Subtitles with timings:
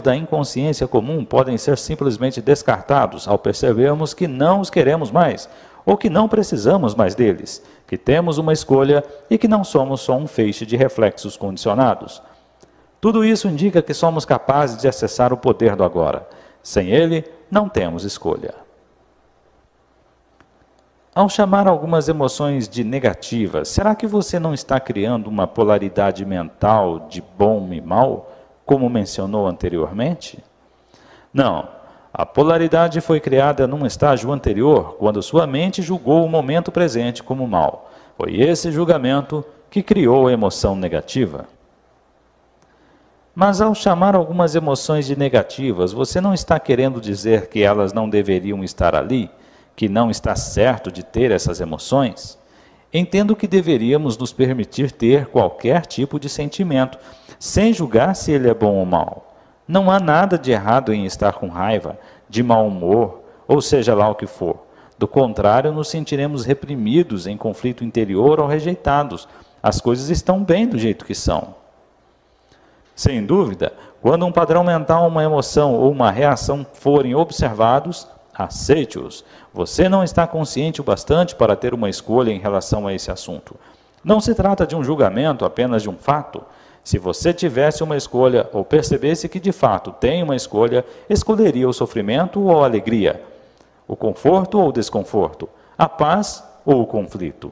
[0.00, 5.48] da inconsciência comum podem ser simplesmente descartados ao percebermos que não os queremos mais,
[5.84, 10.16] ou que não precisamos mais deles, que temos uma escolha e que não somos só
[10.16, 12.20] um feixe de reflexos condicionados.
[13.00, 16.28] Tudo isso indica que somos capazes de acessar o poder do agora.
[16.62, 18.66] Sem ele, não temos escolha.
[21.14, 27.06] Ao chamar algumas emoções de negativas, será que você não está criando uma polaridade mental
[27.08, 28.35] de bom e mal,
[28.66, 30.42] como mencionou anteriormente?
[31.32, 31.68] Não.
[32.12, 37.46] A polaridade foi criada num estágio anterior, quando sua mente julgou o momento presente como
[37.46, 37.90] mal.
[38.16, 41.46] Foi esse julgamento que criou a emoção negativa.
[43.34, 48.08] Mas ao chamar algumas emoções de negativas, você não está querendo dizer que elas não
[48.08, 49.30] deveriam estar ali,
[49.76, 52.38] que não está certo de ter essas emoções?
[52.98, 56.96] Entendo que deveríamos nos permitir ter qualquer tipo de sentimento,
[57.38, 59.36] sem julgar se ele é bom ou mau.
[59.68, 64.08] Não há nada de errado em estar com raiva, de mau humor, ou seja lá
[64.08, 64.60] o que for.
[64.98, 69.28] Do contrário, nos sentiremos reprimidos em conflito interior ou rejeitados.
[69.62, 71.54] As coisas estão bem do jeito que são.
[72.94, 79.22] Sem dúvida, quando um padrão mental, uma emoção ou uma reação forem observados, aceite-os.
[79.56, 83.56] Você não está consciente o bastante para ter uma escolha em relação a esse assunto.
[84.04, 86.42] Não se trata de um julgamento apenas de um fato.
[86.84, 91.72] Se você tivesse uma escolha ou percebesse que de fato tem uma escolha, escolheria o
[91.72, 93.22] sofrimento ou a alegria,
[93.88, 97.50] o conforto ou o desconforto, a paz ou o conflito.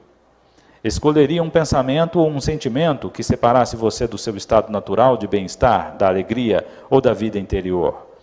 [0.84, 5.96] Escolheria um pensamento ou um sentimento que separasse você do seu estado natural de bem-estar,
[5.96, 8.13] da alegria ou da vida interior.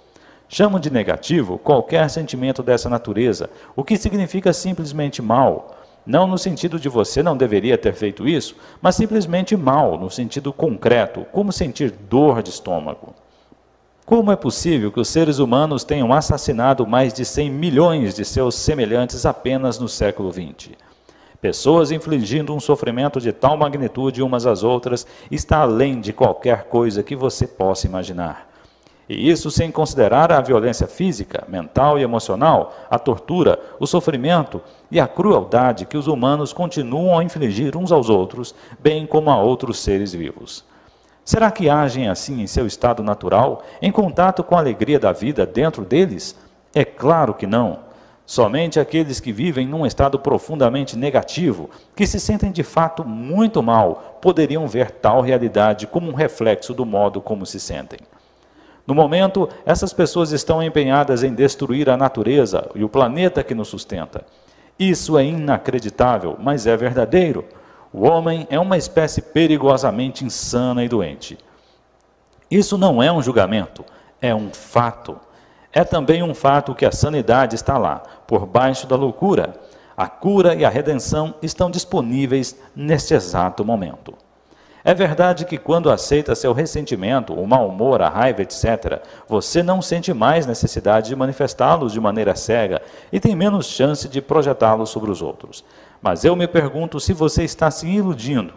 [0.54, 6.78] Chamo de negativo qualquer sentimento dessa natureza, o que significa simplesmente mal não no sentido
[6.78, 11.92] de você não deveria ter feito isso, mas simplesmente mal, no sentido concreto, como sentir
[11.92, 13.14] dor de estômago.
[14.06, 18.56] Como é possível que os seres humanos tenham assassinado mais de 100 milhões de seus
[18.56, 20.72] semelhantes apenas no século XX?
[21.40, 27.02] Pessoas infligindo um sofrimento de tal magnitude umas às outras está além de qualquer coisa
[27.02, 28.51] que você possa imaginar.
[29.10, 35.00] E isso sem considerar a violência física, mental e emocional, a tortura, o sofrimento e
[35.00, 39.80] a crueldade que os humanos continuam a infligir uns aos outros, bem como a outros
[39.80, 40.64] seres vivos.
[41.24, 45.46] Será que agem assim em seu estado natural, em contato com a alegria da vida
[45.46, 46.36] dentro deles?
[46.74, 47.92] É claro que não.
[48.26, 54.20] Somente aqueles que vivem num estado profundamente negativo, que se sentem de fato muito mal,
[54.22, 58.00] poderiam ver tal realidade como um reflexo do modo como se sentem.
[58.86, 63.68] No momento, essas pessoas estão empenhadas em destruir a natureza e o planeta que nos
[63.68, 64.26] sustenta.
[64.78, 67.46] Isso é inacreditável, mas é verdadeiro.
[67.94, 71.38] O homem é uma espécie perigosamente insana e doente.
[72.50, 73.86] Isso não é um julgamento,
[74.20, 75.20] é um fato.
[75.72, 79.54] É também um fato que a sanidade está lá, por baixo da loucura.
[79.96, 84.14] A cura e a redenção estão disponíveis neste exato momento.
[84.84, 89.82] É verdade que quando aceita seu ressentimento, o mau humor, a raiva, etc., você não
[89.82, 92.82] sente mais necessidade de manifestá-los de maneira cega
[93.12, 95.64] e tem menos chance de projetá-los sobre os outros.
[96.02, 98.54] Mas eu me pergunto se você está se iludindo.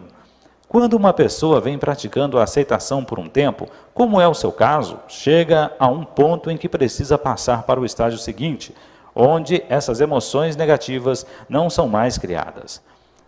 [0.67, 4.99] Quando uma pessoa vem praticando a aceitação por um tempo, como é o seu caso,
[5.07, 8.73] chega a um ponto em que precisa passar para o estágio seguinte,
[9.13, 12.81] onde essas emoções negativas não são mais criadas.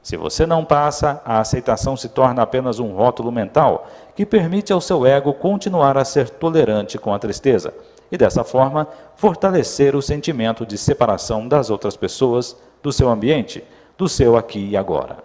[0.08, 3.86] Se você não passa, a aceitação se torna apenas um rótulo mental
[4.16, 7.74] que permite ao seu ego continuar a ser tolerante com a tristeza
[8.10, 8.88] e, dessa forma,
[9.18, 13.62] fortalecer o sentimento de separação das outras pessoas, do seu ambiente,
[13.98, 15.18] do seu aqui e agora.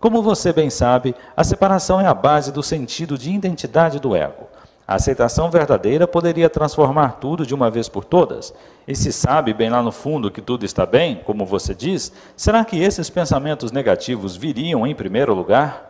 [0.00, 4.48] Como você bem sabe, a separação é a base do sentido de identidade do ego.
[4.90, 8.52] A aceitação verdadeira poderia transformar tudo de uma vez por todas.
[8.88, 12.64] E se sabe bem lá no fundo que tudo está bem, como você diz, será
[12.64, 15.88] que esses pensamentos negativos viriam em primeiro lugar?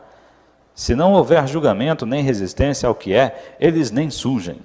[0.75, 4.59] Se não houver julgamento nem resistência ao que é, eles nem surgem.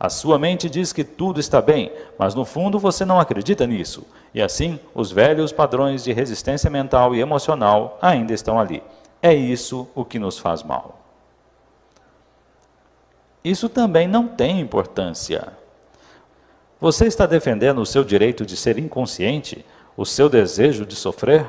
[0.00, 4.04] A sua mente diz que tudo está bem, mas no fundo você não acredita nisso.
[4.34, 8.82] E assim, os velhos padrões de resistência mental e emocional ainda estão ali.
[9.22, 10.95] É isso o que nos faz mal.
[13.46, 15.52] Isso também não tem importância.
[16.80, 19.64] Você está defendendo o seu direito de ser inconsciente,
[19.96, 21.46] o seu desejo de sofrer?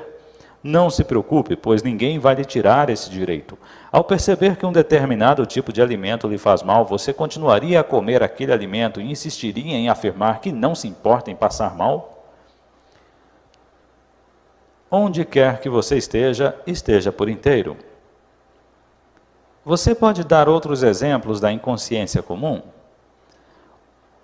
[0.62, 3.58] Não se preocupe, pois ninguém vai lhe tirar esse direito.
[3.92, 8.22] Ao perceber que um determinado tipo de alimento lhe faz mal, você continuaria a comer
[8.22, 12.32] aquele alimento e insistiria em afirmar que não se importa em passar mal?
[14.92, 17.76] Onde quer que você esteja, esteja por inteiro.
[19.68, 22.62] Você pode dar outros exemplos da inconsciência comum?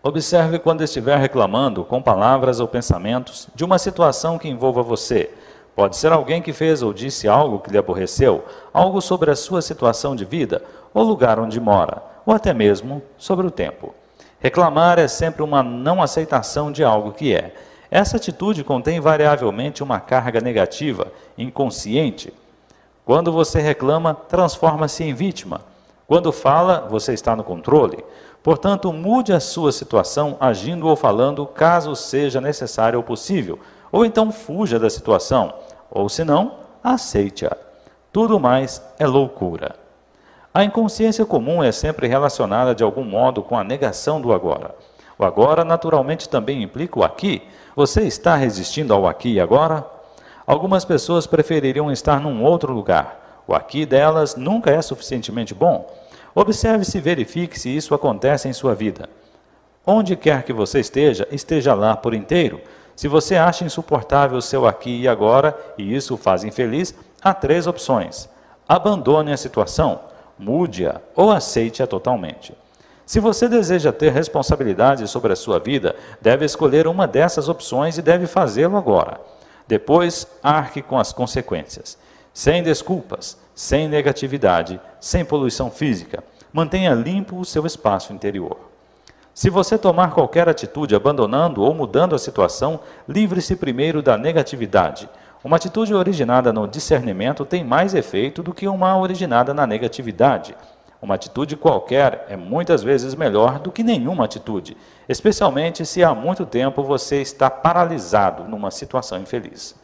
[0.02, 5.30] Observe quando estiver reclamando, com palavras ou pensamentos, de uma situação que envolva você.
[5.76, 9.62] Pode ser alguém que fez ou disse algo que lhe aborreceu, algo sobre a sua
[9.62, 10.64] situação de vida,
[10.94, 13.94] ou lugar onde mora, ou até mesmo sobre o tempo.
[14.40, 17.54] Reclamar é sempre uma não aceitação de algo que é.
[17.92, 22.32] Essa atitude contém variavelmente uma carga negativa, inconsciente.
[23.06, 25.62] Quando você reclama, transforma-se em vítima.
[26.08, 28.04] Quando fala, você está no controle.
[28.42, 33.60] Portanto, mude a sua situação agindo ou falando, caso seja necessário ou possível,
[33.92, 35.54] ou então fuja da situação,
[35.90, 37.56] ou se não, aceite-a.
[38.12, 39.76] Tudo mais é loucura.
[40.54, 44.76] A inconsciência comum é sempre relacionada de algum modo com a negação do agora.
[45.18, 47.42] O agora naturalmente também implica o aqui.
[47.76, 49.93] Você está resistindo ao aqui e agora?
[50.46, 53.44] Algumas pessoas prefeririam estar num outro lugar.
[53.48, 55.90] O aqui delas nunca é suficientemente bom.
[56.36, 59.10] Observe se verifique se isso acontece em sua vida.
[59.86, 62.62] Onde quer que você esteja, esteja lá por inteiro.
[62.96, 67.34] Se você acha insuportável o seu aqui e agora, e isso o faz infeliz, há
[67.34, 68.30] três opções.
[68.68, 70.00] Abandone a situação
[70.38, 72.54] mude-a ou aceite-a totalmente.
[73.06, 78.02] Se você deseja ter responsabilidade sobre a sua vida, deve escolher uma dessas opções e
[78.02, 79.20] deve fazê-lo agora.
[79.68, 81.98] Depois, arque com as consequências.
[82.34, 86.24] Sem desculpas, sem negatividade, sem poluição física.
[86.52, 88.58] Mantenha limpo o seu espaço interior.
[89.34, 95.10] Se você tomar qualquer atitude abandonando ou mudando a situação, livre-se primeiro da negatividade
[95.44, 100.56] uma atitude originada no discernimento tem mais efeito do que uma originada na negatividade.
[101.04, 104.78] Uma atitude qualquer é muitas vezes melhor do que nenhuma atitude,
[105.10, 109.76] especialmente se há muito tempo você está paralisado numa situação infeliz.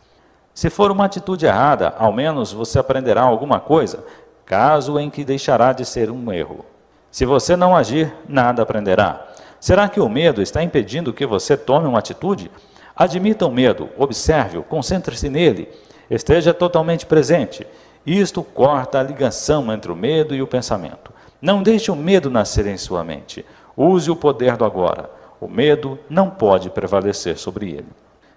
[0.54, 4.06] Se for uma atitude errada, ao menos você aprenderá alguma coisa,
[4.46, 6.64] caso em que deixará de ser um erro.
[7.12, 9.28] Se você não agir, nada aprenderá.
[9.60, 12.50] Será que o medo está impedindo que você tome uma atitude?
[12.96, 15.68] Admita o medo, observe-o, concentre-se nele,
[16.10, 17.68] esteja totalmente presente.
[18.10, 21.14] Isto corta a ligação entre o medo e o pensamento.
[21.40, 23.46] Não deixe o medo nascer em sua mente.
[23.78, 25.12] Use o poder do agora.
[25.40, 27.86] O medo não pode prevalecer sobre ele.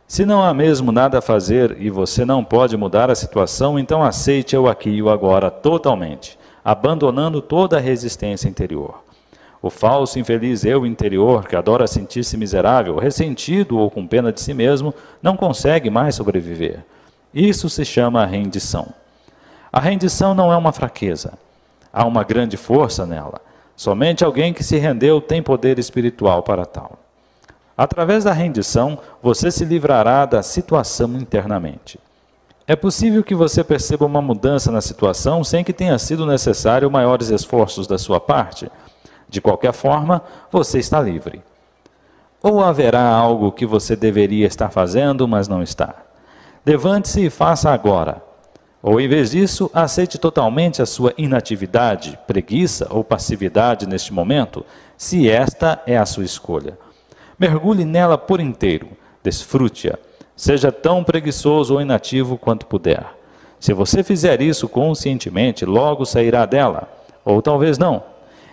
[0.07, 4.03] Se não há mesmo nada a fazer e você não pode mudar a situação, então
[4.03, 9.03] aceite o aqui e o agora totalmente, abandonando toda a resistência interior.
[9.63, 14.53] O falso infeliz eu interior, que adora sentir-se miserável, ressentido ou com pena de si
[14.53, 14.93] mesmo,
[15.23, 16.85] não consegue mais sobreviver.
[17.33, 18.93] Isso se chama rendição.
[19.73, 21.33] A rendição não é uma fraqueza.
[21.91, 23.41] Há uma grande força nela.
[23.75, 26.99] Somente alguém que se rendeu tem poder espiritual para tal.
[27.77, 31.99] Através da rendição, você se livrará da situação internamente.
[32.67, 37.31] É possível que você perceba uma mudança na situação sem que tenha sido necessário maiores
[37.31, 38.71] esforços da sua parte.
[39.27, 41.43] De qualquer forma, você está livre.
[42.43, 45.95] Ou haverá algo que você deveria estar fazendo, mas não está.
[46.65, 48.23] Levante-se e faça agora.
[48.83, 55.31] Ou, em vez disso, aceite totalmente a sua inatividade, preguiça ou passividade neste momento, se
[55.31, 56.77] esta é a sua escolha.
[57.39, 58.89] Mergulhe nela por inteiro,
[59.23, 59.97] desfrute-a.
[60.35, 63.07] Seja tão preguiçoso ou inativo quanto puder.
[63.61, 66.89] Se você fizer isso conscientemente, logo sairá dela.
[67.25, 68.03] Ou talvez não.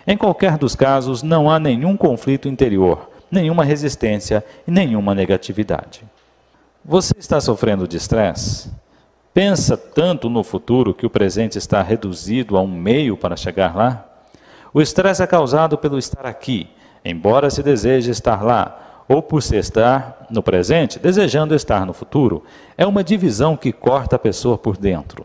[0.06, 6.04] Em qualquer dos casos, não há nenhum conflito interior, nenhuma resistência e nenhuma negatividade.
[6.84, 8.70] Você está sofrendo de estresse?
[9.32, 14.04] Pensa tanto no futuro que o presente está reduzido a um meio para chegar lá?
[14.74, 16.68] O estresse é causado pelo estar aqui,
[17.04, 22.42] embora se deseje estar lá, ou por se estar no presente, desejando estar no futuro.
[22.76, 25.24] É uma divisão que corta a pessoa por dentro.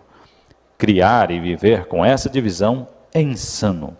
[0.78, 3.98] Criar e viver com essa divisão é insano.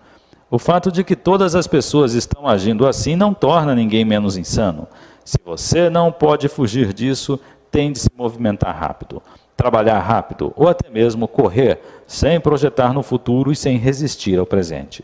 [0.52, 4.88] O fato de que todas as pessoas estão agindo assim não torna ninguém menos insano.
[5.24, 7.40] Se você não pode fugir disso,
[7.72, 9.22] tem de se movimentar rápido,
[9.56, 15.04] trabalhar rápido ou até mesmo correr, sem projetar no futuro e sem resistir ao presente.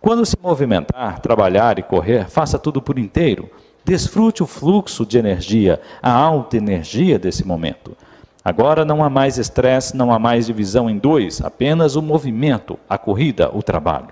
[0.00, 3.50] Quando se movimentar, trabalhar e correr, faça tudo por inteiro.
[3.84, 7.96] Desfrute o fluxo de energia, a alta energia desse momento.
[8.44, 12.96] Agora não há mais estresse, não há mais divisão em dois, apenas o movimento, a
[12.96, 14.08] corrida, o trabalho.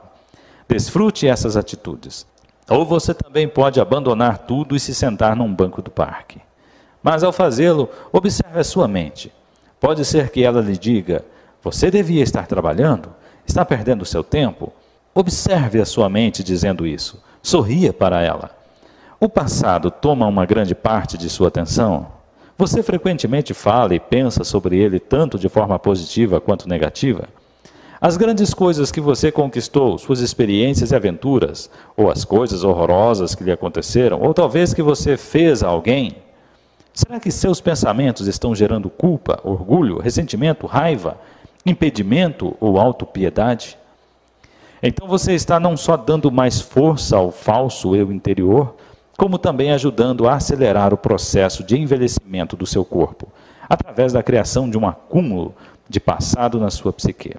[0.69, 2.26] Desfrute essas atitudes.
[2.69, 6.40] Ou você também pode abandonar tudo e se sentar num banco do parque.
[7.06, 9.32] Mas ao fazê-lo, observe a sua mente.
[9.78, 11.25] Pode ser que ela lhe diga:
[11.62, 13.10] Você devia estar trabalhando?
[13.46, 14.72] Está perdendo seu tempo?
[15.14, 17.22] Observe a sua mente dizendo isso.
[17.40, 18.50] Sorria para ela.
[19.20, 22.08] O passado toma uma grande parte de sua atenção?
[22.58, 27.28] Você frequentemente fala e pensa sobre ele tanto de forma positiva quanto negativa?
[28.00, 33.44] As grandes coisas que você conquistou, suas experiências e aventuras, ou as coisas horrorosas que
[33.44, 36.25] lhe aconteceram, ou talvez que você fez a alguém,
[36.96, 41.18] será que seus pensamentos estão gerando culpa, orgulho, ressentimento, raiva,
[41.64, 43.76] impedimento ou autopiedade?
[44.82, 48.74] Então você está não só dando mais força ao falso eu interior,
[49.16, 53.28] como também ajudando a acelerar o processo de envelhecimento do seu corpo,
[53.68, 55.54] através da criação de um acúmulo
[55.88, 57.36] de passado na sua psique.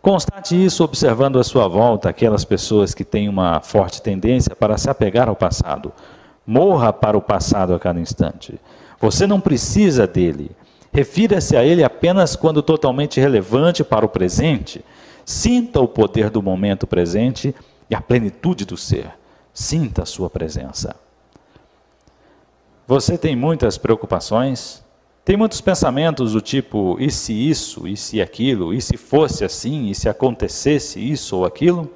[0.00, 4.88] Constate isso observando à sua volta aquelas pessoas que têm uma forte tendência para se
[4.88, 5.92] apegar ao passado.
[6.50, 8.58] Morra para o passado a cada instante.
[8.98, 10.50] Você não precisa dele.
[10.92, 14.84] Refira-se a ele apenas quando totalmente relevante para o presente.
[15.24, 17.54] Sinta o poder do momento presente
[17.88, 19.12] e a plenitude do ser.
[19.54, 20.96] Sinta a sua presença.
[22.84, 24.82] Você tem muitas preocupações?
[25.24, 29.86] Tem muitos pensamentos do tipo: e se isso, e se aquilo, e se fosse assim,
[29.86, 31.88] e se acontecesse isso ou aquilo?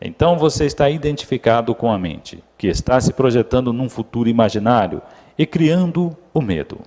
[0.00, 5.00] Então você está identificado com a mente, que está se projetando num futuro imaginário
[5.38, 6.80] e criando o medo.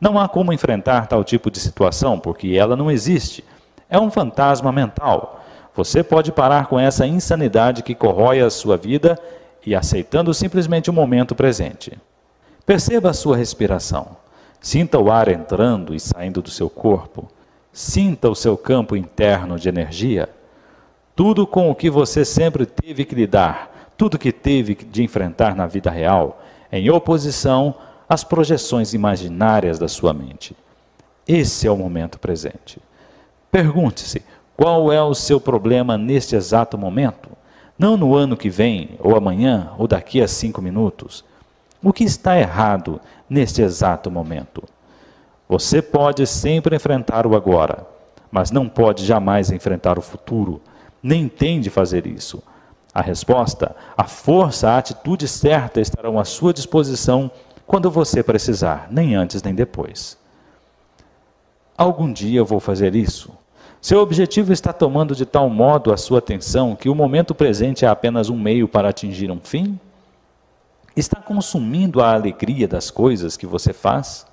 [0.00, 3.44] Não há como enfrentar tal tipo de situação, porque ela não existe.
[3.90, 5.44] É um fantasma mental.
[5.74, 9.18] Você pode parar com essa insanidade que corrói a sua vida
[9.66, 11.98] e aceitando simplesmente o momento presente.
[12.64, 14.16] Perceba a sua respiração.
[14.60, 17.28] Sinta o ar entrando e saindo do seu corpo.
[17.72, 20.28] Sinta o seu campo interno de energia.
[21.18, 25.66] Tudo com o que você sempre teve que lidar, tudo que teve de enfrentar na
[25.66, 27.74] vida real, em oposição
[28.08, 30.56] às projeções imaginárias da sua mente.
[31.26, 32.78] Esse é o momento presente.
[33.50, 34.22] Pergunte-se:
[34.56, 37.30] qual é o seu problema neste exato momento?
[37.76, 41.24] Não no ano que vem, ou amanhã, ou daqui a cinco minutos.
[41.82, 44.62] O que está errado neste exato momento?
[45.48, 47.84] Você pode sempre enfrentar o agora,
[48.30, 50.62] mas não pode jamais enfrentar o futuro,
[51.02, 52.42] nem tende fazer isso.
[52.92, 57.30] A resposta, a força, a atitude certa estarão à sua disposição
[57.66, 60.18] quando você precisar, nem antes nem depois.
[61.76, 63.30] Algum dia eu vou fazer isso.
[63.80, 67.88] Seu objetivo está tomando de tal modo a sua atenção que o momento presente é
[67.88, 69.78] apenas um meio para atingir um fim?
[70.96, 74.26] Está consumindo a alegria das coisas que você faz?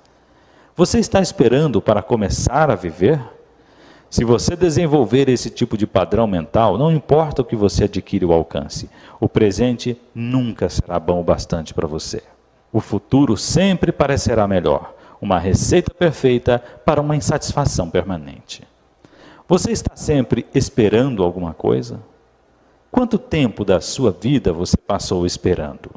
[0.74, 3.35] Você está esperando para começar a viver?
[4.08, 8.32] Se você desenvolver esse tipo de padrão mental, não importa o que você adquire ou
[8.32, 8.88] alcance,
[9.20, 12.22] o presente nunca será bom o bastante para você.
[12.72, 18.62] O futuro sempre parecerá melhor, uma receita perfeita para uma insatisfação permanente.
[19.48, 22.00] Você está sempre esperando alguma coisa?
[22.90, 25.90] Quanto tempo da sua vida você passou esperando?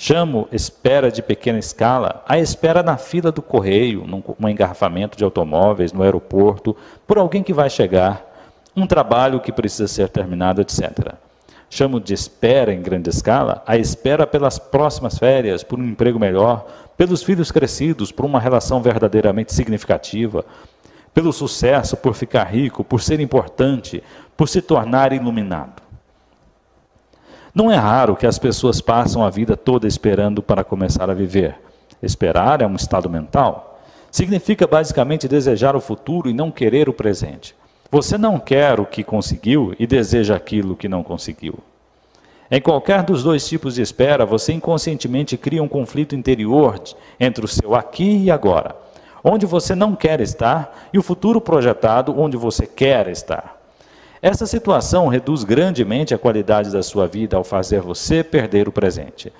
[0.00, 5.92] Chamo espera de pequena escala a espera na fila do correio, num engarrafamento de automóveis,
[5.92, 8.24] no aeroporto, por alguém que vai chegar,
[8.76, 11.14] um trabalho que precisa ser terminado, etc.
[11.68, 16.68] Chamo de espera em grande escala a espera pelas próximas férias, por um emprego melhor,
[16.96, 20.44] pelos filhos crescidos, por uma relação verdadeiramente significativa,
[21.12, 24.00] pelo sucesso, por ficar rico, por ser importante,
[24.36, 25.87] por se tornar iluminado.
[27.54, 31.56] Não é raro que as pessoas passam a vida toda esperando para começar a viver.
[32.02, 33.80] Esperar é um estado mental.
[34.10, 37.54] Significa basicamente desejar o futuro e não querer o presente.
[37.90, 41.58] Você não quer o que conseguiu e deseja aquilo que não conseguiu.
[42.50, 46.80] Em qualquer dos dois tipos de espera, você inconscientemente cria um conflito interior
[47.18, 48.74] entre o seu aqui e agora
[49.22, 53.57] onde você não quer estar, e o futuro projetado onde você quer estar.
[54.20, 59.32] Essa situação reduz grandemente a qualidade da sua vida ao fazer você perder o presente.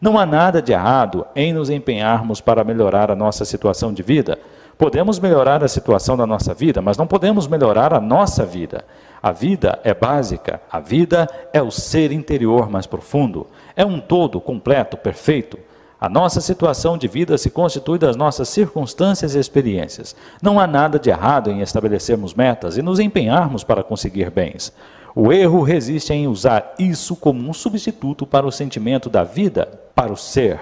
[0.00, 4.38] Não há nada de errado em nos empenharmos para melhorar a nossa situação de vida.
[4.78, 8.84] Podemos melhorar a situação da nossa vida, mas não podemos melhorar a nossa vida.
[9.22, 13.46] A vida é básica, a vida é o ser interior mais profundo,
[13.76, 15.58] é um todo completo, perfeito.
[16.00, 20.16] A nossa situação de vida se constitui das nossas circunstâncias e experiências.
[20.40, 24.72] Não há nada de errado em estabelecermos metas e nos empenharmos para conseguir bens.
[25.14, 30.10] O erro resiste em usar isso como um substituto para o sentimento da vida, para
[30.10, 30.58] o ser.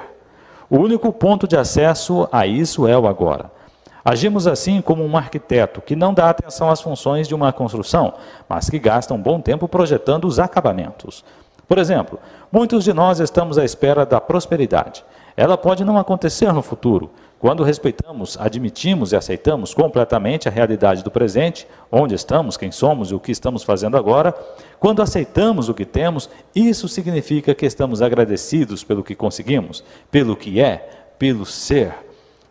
[0.68, 3.48] O único ponto de acesso a isso é o agora.
[4.04, 8.14] Agimos assim como um arquiteto que não dá atenção às funções de uma construção,
[8.48, 11.24] mas que gasta um bom tempo projetando os acabamentos.
[11.68, 12.18] Por exemplo,
[12.50, 15.04] muitos de nós estamos à espera da prosperidade.
[15.36, 17.10] Ela pode não acontecer no futuro.
[17.38, 23.14] Quando respeitamos, admitimos e aceitamos completamente a realidade do presente, onde estamos, quem somos e
[23.14, 24.34] o que estamos fazendo agora,
[24.80, 30.60] quando aceitamos o que temos, isso significa que estamos agradecidos pelo que conseguimos, pelo que
[30.60, 31.94] é, pelo ser.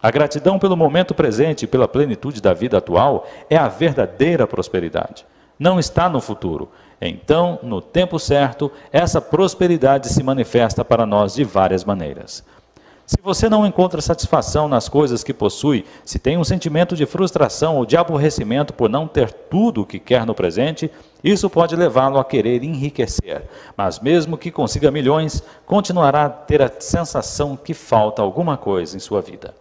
[0.01, 5.25] A gratidão pelo momento presente e pela plenitude da vida atual é a verdadeira prosperidade.
[5.59, 6.69] Não está no futuro.
[6.99, 12.43] Então, no tempo certo, essa prosperidade se manifesta para nós de várias maneiras.
[13.05, 17.77] Se você não encontra satisfação nas coisas que possui, se tem um sentimento de frustração
[17.77, 20.91] ou de aborrecimento por não ter tudo o que quer no presente,
[21.23, 23.43] isso pode levá-lo a querer enriquecer.
[23.77, 28.99] Mas mesmo que consiga milhões, continuará a ter a sensação que falta alguma coisa em
[28.99, 29.55] sua vida.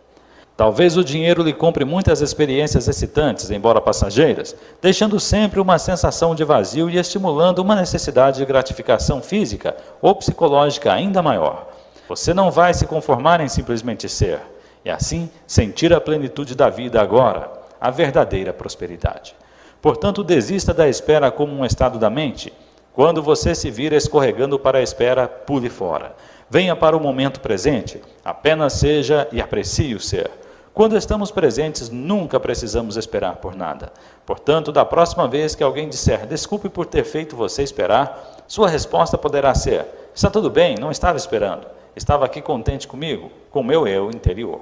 [0.57, 6.45] Talvez o dinheiro lhe compre muitas experiências excitantes, embora passageiras, deixando sempre uma sensação de
[6.45, 11.69] vazio e estimulando uma necessidade de gratificação física ou psicológica ainda maior.
[12.09, 14.41] Você não vai se conformar em simplesmente ser,
[14.83, 19.35] e assim sentir a plenitude da vida agora, a verdadeira prosperidade.
[19.83, 22.51] Portanto, desista da espera como um estado da mente.
[22.95, 26.17] Quando você se vir escorregando para a espera, pule fora.
[26.49, 30.31] Venha para o momento presente, apenas seja e aprecie o ser.
[30.77, 33.93] Quando estamos presentes, nunca precisamos esperar por nada.
[34.25, 39.19] Portanto, da próxima vez que alguém disser desculpe por ter feito você esperar, sua resposta
[39.19, 44.11] poderá ser: está tudo bem, não estava esperando estava aqui contente comigo, com meu eu
[44.11, 44.61] interior.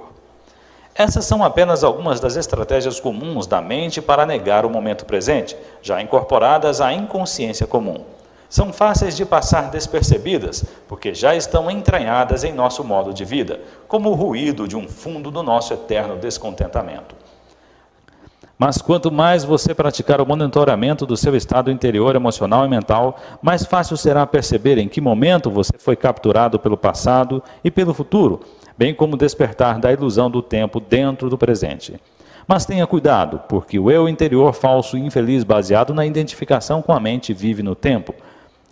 [0.95, 6.01] Essas são apenas algumas das estratégias comuns da mente para negar o momento presente, já
[6.01, 8.05] incorporadas à inconsciência comum.
[8.55, 14.09] São fáceis de passar despercebidas, porque já estão entranhadas em nosso modo de vida, como
[14.09, 17.17] o ruído de um fundo do nosso eterno descontentamento.
[18.57, 23.65] Mas quanto mais você praticar o monitoramento do seu estado interior emocional e mental, mais
[23.65, 28.39] fácil será perceber em que momento você foi capturado pelo passado e pelo futuro,
[28.77, 31.99] bem como despertar da ilusão do tempo dentro do presente.
[32.47, 37.01] Mas tenha cuidado, porque o eu interior falso e infeliz baseado na identificação com a
[37.01, 38.15] mente vive no tempo.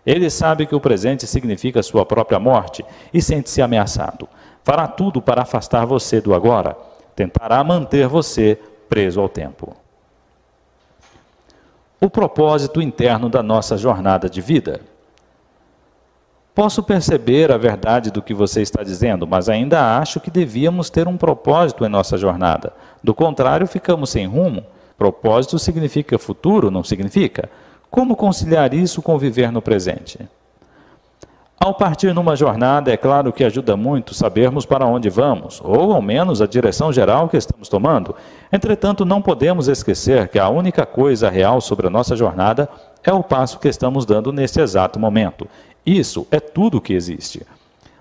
[0.06, 2.84] Ele sabe que o presente significa sua própria morte
[3.14, 4.28] e sente-se ameaçado.
[4.64, 6.76] Fará tudo para afastar você do agora.
[7.16, 9.76] Tentará manter você preso ao tempo.
[12.02, 14.82] O propósito interno da nossa jornada de vida.
[16.54, 21.08] Posso perceber a verdade do que você está dizendo, mas ainda acho que devíamos ter
[21.08, 22.74] um propósito em nossa jornada.
[23.04, 24.64] Do contrário, ficamos sem rumo.
[24.98, 27.50] Propósito significa futuro, não significa?
[27.94, 30.18] Como conciliar isso com viver no presente?
[31.60, 36.02] Ao partir numa jornada, é claro que ajuda muito sabermos para onde vamos, ou ao
[36.02, 38.16] menos a direção geral que estamos tomando.
[38.52, 42.68] Entretanto, não podemos esquecer que a única coisa real sobre a nossa jornada
[43.04, 45.48] é o passo que estamos dando nesse exato momento.
[45.86, 47.46] Isso é tudo que existe.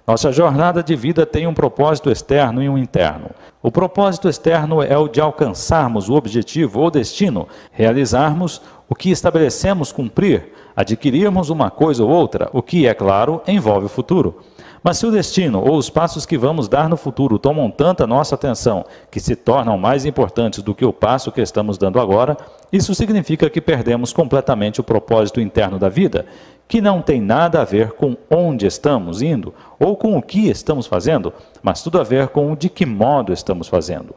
[0.07, 3.31] Nossa jornada de vida tem um propósito externo e um interno.
[3.63, 8.61] O propósito externo é o de alcançarmos o objetivo ou destino, realizarmos
[8.93, 13.89] o que estabelecemos cumprir, adquirirmos uma coisa ou outra, o que, é claro, envolve o
[13.89, 14.41] futuro.
[14.85, 18.35] Mas se o destino ou os passos que vamos dar no futuro tomam tanta nossa
[18.35, 22.37] atenção que se tornam mais importantes do que o passo que estamos dando agora,
[22.71, 26.27] isso significa que perdemos completamente o propósito interno da vida,
[26.69, 30.87] que não tem nada a ver com onde estamos indo ou com o que estamos
[30.87, 34.15] fazendo, mas tudo a ver com o de que modo estamos fazendo.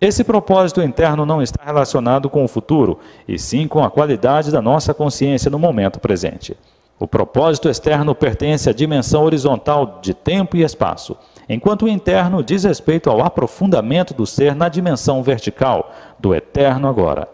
[0.00, 4.60] Esse propósito interno não está relacionado com o futuro, e sim com a qualidade da
[4.60, 6.56] nossa consciência no momento presente.
[6.98, 11.16] O propósito externo pertence à dimensão horizontal de tempo e espaço,
[11.48, 17.28] enquanto o interno diz respeito ao aprofundamento do ser na dimensão vertical, do eterno agora.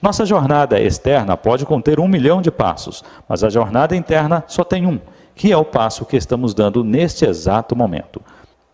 [0.00, 4.86] Nossa jornada externa pode conter um milhão de passos, mas a jornada interna só tem
[4.86, 5.00] um,
[5.34, 8.20] que é o passo que estamos dando neste exato momento.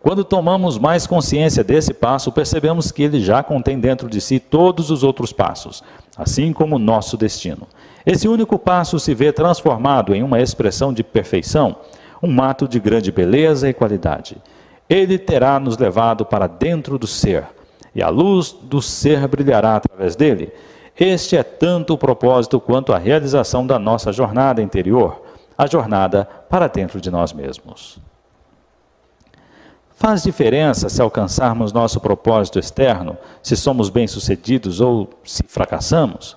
[0.01, 4.89] Quando tomamos mais consciência desse passo, percebemos que ele já contém dentro de si todos
[4.89, 5.83] os outros passos,
[6.17, 7.67] assim como o nosso destino.
[8.03, 11.75] Esse único passo se vê transformado em uma expressão de perfeição,
[12.21, 14.37] um ato de grande beleza e qualidade.
[14.89, 17.45] Ele terá nos levado para dentro do ser,
[17.93, 20.51] e a luz do ser brilhará através dele.
[20.99, 25.21] Este é tanto o propósito quanto a realização da nossa jornada interior,
[25.55, 27.99] a jornada para dentro de nós mesmos.
[30.01, 36.35] Faz diferença se alcançarmos nosso propósito externo, se somos bem-sucedidos ou se fracassamos?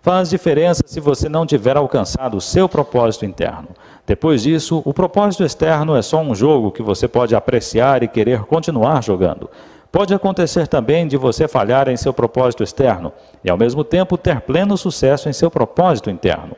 [0.00, 3.68] Faz diferença se você não tiver alcançado o seu propósito interno.
[4.06, 8.44] Depois disso, o propósito externo é só um jogo que você pode apreciar e querer
[8.44, 9.50] continuar jogando.
[9.92, 13.12] Pode acontecer também de você falhar em seu propósito externo
[13.44, 16.56] e, ao mesmo tempo, ter pleno sucesso em seu propósito interno.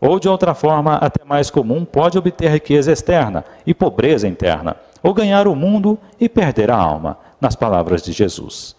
[0.00, 4.74] Ou, de outra forma, até mais comum, pode obter riqueza externa e pobreza interna
[5.06, 8.74] ou ganhar o mundo e perder a alma, nas palavras de Jesus.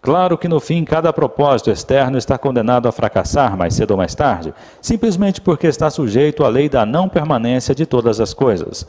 [0.00, 4.14] Claro que no fim cada propósito externo está condenado a fracassar mais cedo ou mais
[4.14, 8.86] tarde, simplesmente porque está sujeito à lei da não permanência de todas as coisas.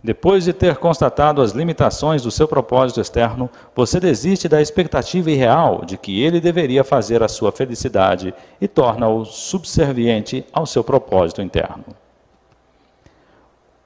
[0.00, 5.84] Depois de ter constatado as limitações do seu propósito externo, você desiste da expectativa irreal
[5.84, 11.99] de que ele deveria fazer a sua felicidade e torna-o subserviente ao seu propósito interno.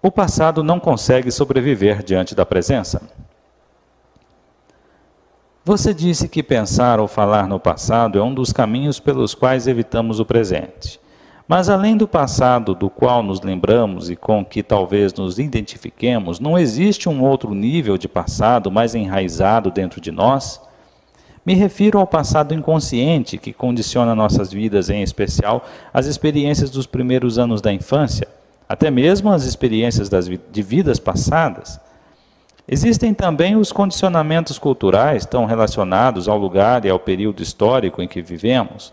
[0.05, 3.01] O passado não consegue sobreviver diante da presença.
[5.65, 10.21] Você disse que pensar ou falar no passado é um dos caminhos pelos quais evitamos
[10.21, 11.01] o presente.
[11.49, 16.59] Mas além do passado do qual nos lembramos e com que talvez nos identifiquemos, não
[16.59, 20.61] existe um outro nível de passado mais enraizado dentro de nós?
[21.47, 25.65] Me refiro ao passado inconsciente que condiciona nossas vidas, em especial
[25.95, 28.29] as experiências dos primeiros anos da infância,
[28.69, 31.81] até mesmo as experiências das, de vidas passadas.
[32.67, 38.23] Existem também os condicionamentos culturais tão relacionados ao lugar e ao período histórico em que
[38.23, 38.93] vivemos.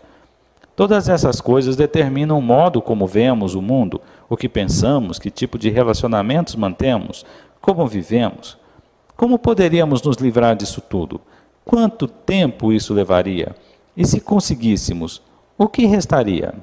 [0.76, 5.58] Todas essas coisas determinam o modo como vemos o mundo, o que pensamos, que tipo
[5.58, 7.24] de relacionamentos mantemos,
[7.60, 8.58] como vivemos.
[9.16, 11.20] Como poderíamos nos livrar disso tudo?
[11.64, 13.54] Quanto tempo isso levaria?
[13.96, 15.22] E se conseguíssemos,
[15.56, 16.54] o que restaria?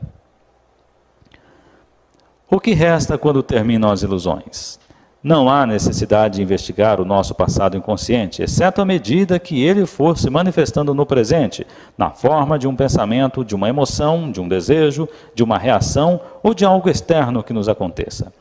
[2.52, 4.80] O que resta quando terminam as ilusões?
[5.22, 10.18] Não há necessidade de investigar o nosso passado inconsciente, exceto à medida que ele for
[10.18, 15.08] se manifestando no presente, na forma de um pensamento, de uma emoção, de um desejo,
[15.36, 18.34] de uma reação ou de algo externo que nos aconteça.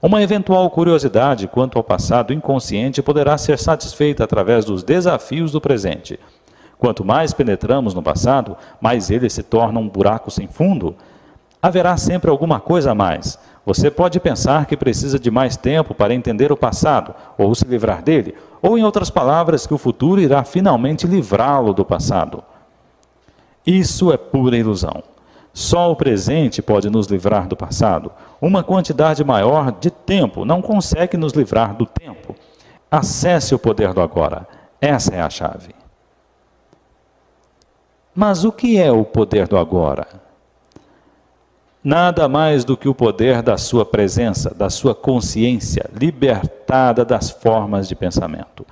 [0.00, 6.18] Uma eventual curiosidade quanto ao passado inconsciente poderá ser satisfeita através dos desafios do presente.
[6.78, 10.96] Quanto mais penetramos no passado, mais ele se torna um buraco sem fundo.
[11.62, 16.14] Haverá sempre alguma coisa a mais você pode pensar que precisa de mais tempo para
[16.14, 20.44] entender o passado ou se livrar dele, ou, em outras palavras, que o futuro irá
[20.44, 22.42] finalmente livrá-lo do passado.
[23.66, 25.02] Isso é pura ilusão.
[25.52, 28.10] Só o presente pode nos livrar do passado.
[28.40, 32.34] Uma quantidade maior de tempo não consegue nos livrar do tempo.
[32.90, 34.46] Acesse o poder do agora.
[34.80, 35.74] Essa é a chave.
[38.14, 40.06] Mas o que é o poder do agora?
[41.82, 47.88] Nada mais do que o poder da sua presença, da sua consciência, libertada das formas
[47.88, 48.66] de pensamento.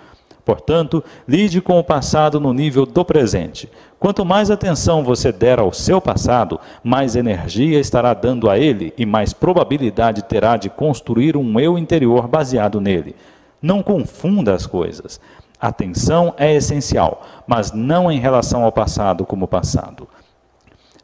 [0.44, 3.68] Portanto, lide com o passado no nível do presente.
[3.98, 9.04] Quanto mais atenção você der ao seu passado, mais energia estará dando a ele e
[9.04, 13.14] mais probabilidade terá de construir um eu interior baseado nele.
[13.60, 15.20] Não confunda as coisas.
[15.60, 20.08] Atenção é essencial, mas não em relação ao passado como passado.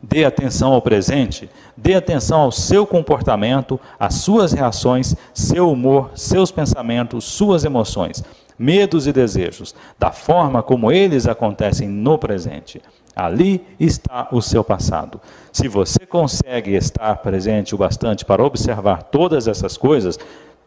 [0.06, 6.50] Dê atenção ao presente, dê atenção ao seu comportamento, às suas reações, seu humor, seus
[6.50, 8.22] pensamentos, suas emoções,
[8.58, 12.82] medos e desejos, da forma como eles acontecem no presente.
[13.16, 15.18] Ali está o seu passado.
[15.50, 20.18] Se você consegue estar presente o bastante para observar todas essas coisas,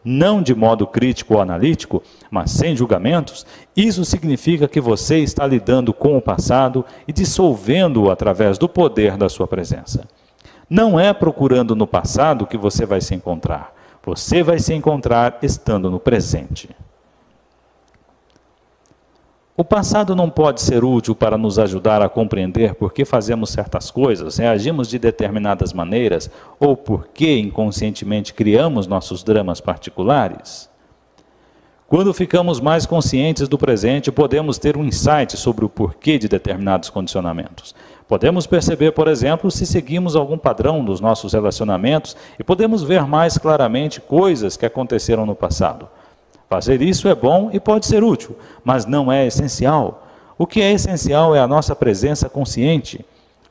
[0.04, 3.44] não de modo crítico ou analítico, mas sem julgamentos,
[3.76, 9.28] isso significa que você está lidando com o passado e dissolvendo-o através do poder da
[9.28, 10.06] sua presença.
[10.68, 13.74] Não é procurando no passado que você vai se encontrar.
[14.04, 16.68] Você vai se encontrar estando no presente.
[19.60, 23.90] O passado não pode ser útil para nos ajudar a compreender por que fazemos certas
[23.90, 30.70] coisas, reagimos de determinadas maneiras ou por que inconscientemente criamos nossos dramas particulares.
[31.88, 36.88] Quando ficamos mais conscientes do presente, podemos ter um insight sobre o porquê de determinados
[36.88, 37.74] condicionamentos.
[38.06, 43.36] Podemos perceber, por exemplo, se seguimos algum padrão nos nossos relacionamentos e podemos ver mais
[43.36, 45.88] claramente coisas que aconteceram no passado.
[46.48, 50.06] Fazer isso é bom e pode ser útil, mas não é essencial.
[50.38, 53.04] O que é essencial é a nossa presença consciente.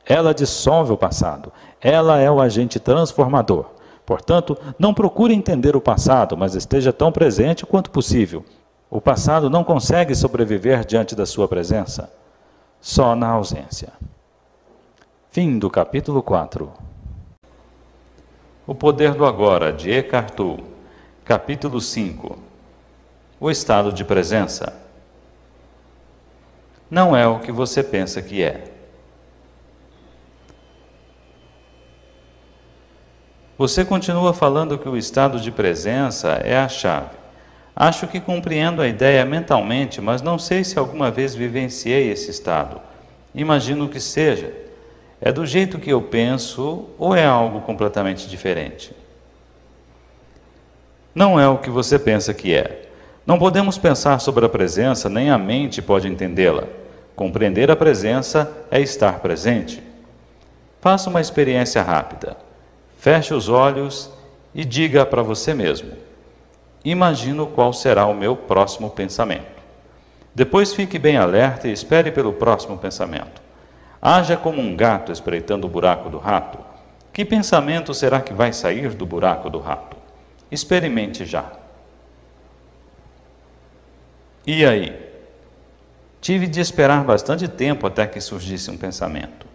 [0.04, 1.52] Ela dissolve o passado.
[1.80, 3.66] Ela é o agente transformador.
[4.04, 8.44] Portanto, não procure entender o passado, mas esteja tão presente quanto possível.
[8.90, 12.10] O passado não consegue sobreviver diante da sua presença,
[12.80, 13.92] só na ausência.
[15.30, 16.72] Fim do capítulo 4.
[18.66, 20.64] O Poder do Agora, de Eckhart Tolle.
[21.22, 22.47] Capítulo 5
[23.40, 24.72] o estado de presença.
[26.90, 28.64] Não é o que você pensa que é.
[33.58, 37.16] Você continua falando que o estado de presença é a chave.
[37.74, 42.80] Acho que compreendo a ideia mentalmente, mas não sei se alguma vez vivenciei esse estado.
[43.34, 44.52] Imagino que seja.
[45.20, 48.94] É do jeito que eu penso ou é algo completamente diferente?
[51.12, 52.87] Não é o que você pensa que é.
[53.28, 56.64] Não podemos pensar sobre a presença, nem a mente pode entendê-la.
[57.14, 59.82] Compreender a presença é estar presente.
[60.80, 62.38] Faça uma experiência rápida.
[62.96, 64.10] Feche os olhos
[64.54, 65.90] e diga para você mesmo:
[66.82, 69.62] imagino qual será o meu próximo pensamento.
[70.34, 73.42] Depois fique bem alerta e espere pelo próximo pensamento.
[74.00, 76.60] Haja como um gato espreitando o buraco do rato.
[77.12, 79.98] Que pensamento será que vai sair do buraco do rato?
[80.50, 81.57] Experimente já.
[84.50, 84.98] E aí?
[86.22, 89.46] Tive de esperar bastante tempo até que surgisse um pensamento.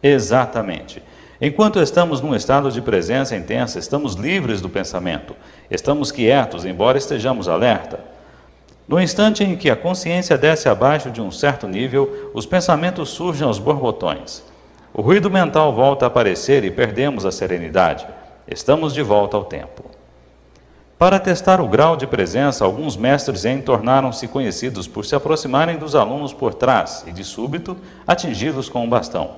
[0.00, 1.02] Exatamente.
[1.40, 5.34] Enquanto estamos num estado de presença intensa, estamos livres do pensamento,
[5.68, 7.98] estamos quietos, embora estejamos alerta.
[8.86, 13.44] No instante em que a consciência desce abaixo de um certo nível, os pensamentos surgem
[13.44, 14.44] aos borbotões.
[14.94, 18.06] O ruído mental volta a aparecer e perdemos a serenidade.
[18.46, 19.95] Estamos de volta ao tempo.
[20.98, 25.94] Para testar o grau de presença, alguns mestres Zen tornaram-se conhecidos por se aproximarem dos
[25.94, 29.32] alunos por trás e, de súbito, atingi-los com um bastão.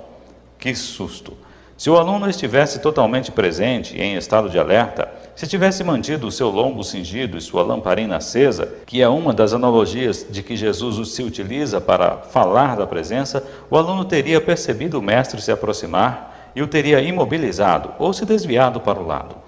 [0.56, 1.36] Que susto!
[1.76, 6.32] Se o aluno estivesse totalmente presente e em estado de alerta, se tivesse mantido o
[6.32, 11.08] seu lombo cingido e sua lamparina acesa, que é uma das analogias de que Jesus
[11.08, 16.62] se utiliza para falar da presença, o aluno teria percebido o mestre se aproximar e
[16.62, 19.47] o teria imobilizado ou se desviado para o lado.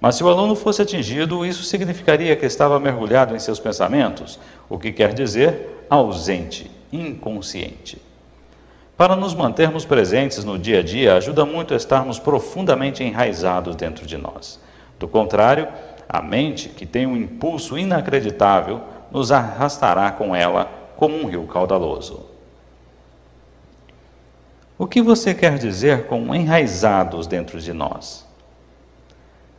[0.00, 4.78] Mas se o aluno fosse atingido, isso significaria que estava mergulhado em seus pensamentos, o
[4.78, 8.00] que quer dizer ausente, inconsciente.
[8.96, 14.16] Para nos mantermos presentes no dia a dia, ajuda muito estarmos profundamente enraizados dentro de
[14.16, 14.60] nós.
[14.98, 15.68] Do contrário,
[16.08, 22.26] a mente, que tem um impulso inacreditável, nos arrastará com ela como um rio caudaloso.
[24.78, 28.29] O que você quer dizer com enraizados dentro de nós?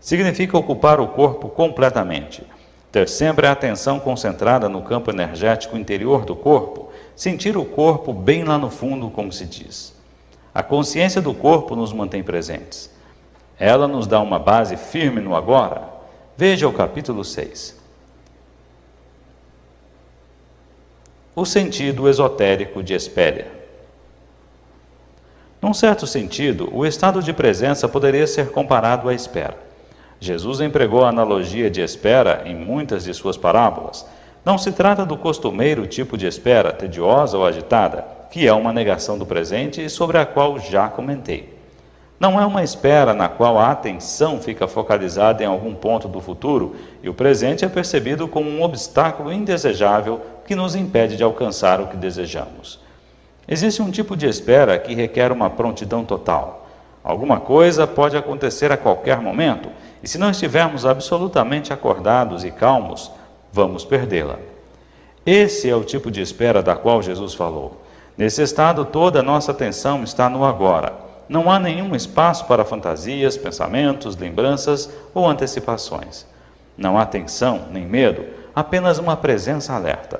[0.01, 2.43] Significa ocupar o corpo completamente,
[2.91, 8.43] ter sempre a atenção concentrada no campo energético interior do corpo sentir o corpo bem
[8.43, 9.93] lá no fundo, como se diz.
[10.53, 12.89] A consciência do corpo nos mantém presentes.
[13.59, 15.87] Ela nos dá uma base firme no agora.
[16.35, 17.79] Veja o capítulo 6.
[21.35, 23.47] O sentido esotérico de espéria.
[25.61, 29.70] Num certo sentido, o estado de presença poderia ser comparado à espera.
[30.21, 34.05] Jesus empregou a analogia de espera em muitas de suas parábolas
[34.43, 39.17] não se trata do costumeiro tipo de espera, tediosa ou agitada, que é uma negação
[39.17, 41.59] do presente e sobre a qual já comentei.
[42.19, 46.75] Não é uma espera na qual a atenção fica focalizada em algum ponto do futuro
[47.03, 51.87] e o presente é percebido como um obstáculo indesejável que nos impede de alcançar o
[51.87, 52.79] que desejamos.
[53.47, 56.67] Existe um tipo de espera que requer uma prontidão total.
[57.03, 59.69] Alguma coisa pode acontecer a qualquer momento,
[60.03, 63.11] e se não estivermos absolutamente acordados e calmos,
[63.51, 64.37] vamos perdê-la.
[65.25, 67.81] Esse é o tipo de espera da qual Jesus falou.
[68.17, 70.93] Nesse estado, toda a nossa atenção está no agora.
[71.29, 76.25] Não há nenhum espaço para fantasias, pensamentos, lembranças ou antecipações.
[76.75, 80.19] Não há tensão nem medo, apenas uma presença alerta.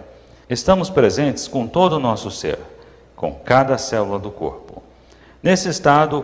[0.49, 2.59] Estamos presentes com todo o nosso ser,
[3.15, 4.83] com cada célula do corpo.
[5.41, 6.23] Nesse estado,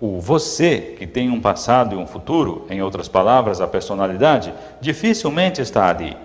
[0.00, 5.60] o você, que tem um passado e um futuro, em outras palavras, a personalidade, dificilmente
[5.60, 6.16] está ali.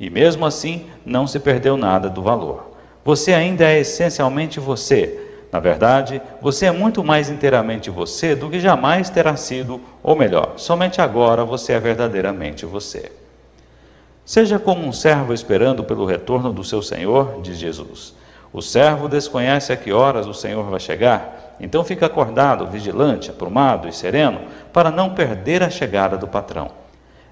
[0.00, 2.72] E mesmo assim, não se perdeu nada do valor.
[3.04, 5.20] Você ainda é essencialmente você.
[5.52, 10.54] Na verdade, você é muito mais inteiramente você do que jamais terá sido, ou melhor,
[10.56, 13.12] somente agora você é verdadeiramente você.
[14.24, 18.14] Seja como um servo esperando pelo retorno do seu senhor, diz Jesus.
[18.54, 23.88] O servo desconhece a que horas o senhor vai chegar, então fica acordado, vigilante, aprumado
[23.88, 26.70] e sereno, para não perder a chegada do patrão.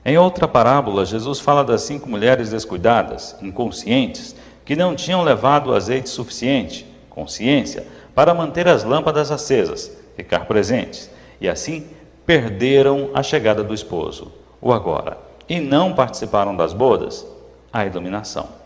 [0.04, 6.08] Em outra parábola, Jesus fala das cinco mulheres descuidadas, inconscientes, que não tinham levado azeite
[6.08, 11.08] suficiente, consciência, para manter as lâmpadas acesas, ficar presentes,
[11.40, 11.87] e assim
[12.26, 17.24] perderam a chegada do esposo, o agora, e não participaram das bodas,
[17.72, 18.62] a iluminação.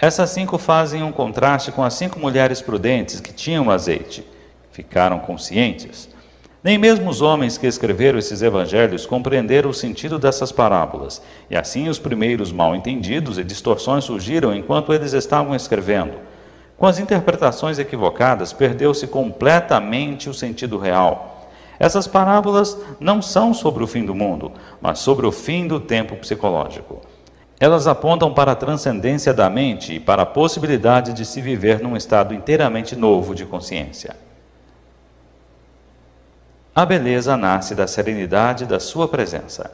[0.00, 4.26] Essas cinco fazem um contraste com as cinco mulheres prudentes que tinham azeite,
[4.72, 6.08] ficaram conscientes,
[6.64, 11.86] nem mesmo os homens que escreveram esses evangelhos compreenderam o sentido dessas parábolas, e assim
[11.86, 16.14] os primeiros mal entendidos e distorções surgiram enquanto eles estavam escrevendo.
[16.78, 21.46] Com as interpretações equivocadas, perdeu-se completamente o sentido real.
[21.78, 26.16] Essas parábolas não são sobre o fim do mundo, mas sobre o fim do tempo
[26.16, 27.02] psicológico.
[27.60, 31.94] Elas apontam para a transcendência da mente e para a possibilidade de se viver num
[31.94, 34.16] estado inteiramente novo de consciência.
[36.74, 39.70] A beleza nasce da serenidade da sua presença.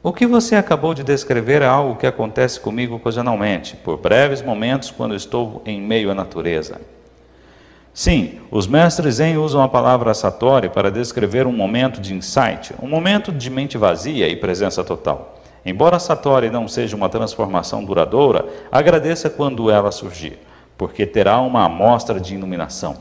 [0.00, 4.92] O que você acabou de descrever é algo que acontece comigo ocasionalmente, por breves momentos
[4.92, 6.80] quando estou em meio à natureza.
[7.92, 12.86] Sim, os mestres Zen usam a palavra satori para descrever um momento de insight, um
[12.86, 15.37] momento de mente vazia e presença total.
[15.64, 20.38] Embora Satori não seja uma transformação duradoura, agradeça quando ela surgir,
[20.76, 22.96] porque terá uma amostra de iluminação.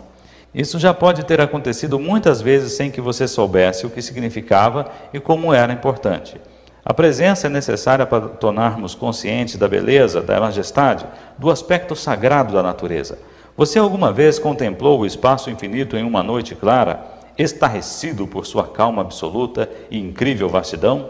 [0.54, 5.20] Isso já pode ter acontecido muitas vezes sem que você soubesse o que significava e
[5.20, 6.40] como era importante.
[6.84, 11.06] A presença é necessária para tornarmos conscientes da beleza, da majestade,
[11.38, 13.20] do aspecto sagrado da natureza.
[13.58, 17.04] Você alguma vez contemplou o espaço infinito em uma noite clara,
[17.38, 21.10] estarrecido por sua calma absoluta e incrível vastidão?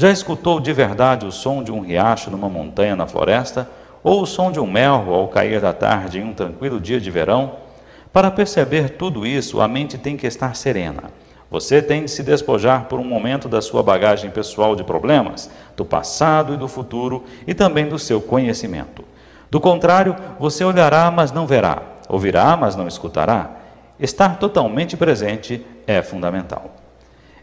[0.00, 3.68] Já escutou de verdade o som de um riacho numa montanha na floresta?
[4.02, 7.10] Ou o som de um melro ao cair da tarde em um tranquilo dia de
[7.10, 7.56] verão?
[8.10, 11.10] Para perceber tudo isso, a mente tem que estar serena.
[11.50, 15.84] Você tem de se despojar por um momento da sua bagagem pessoal de problemas, do
[15.84, 19.04] passado e do futuro e também do seu conhecimento.
[19.50, 23.50] Do contrário, você olhará, mas não verá, ouvirá, mas não escutará.
[23.98, 26.79] Estar totalmente presente é fundamental.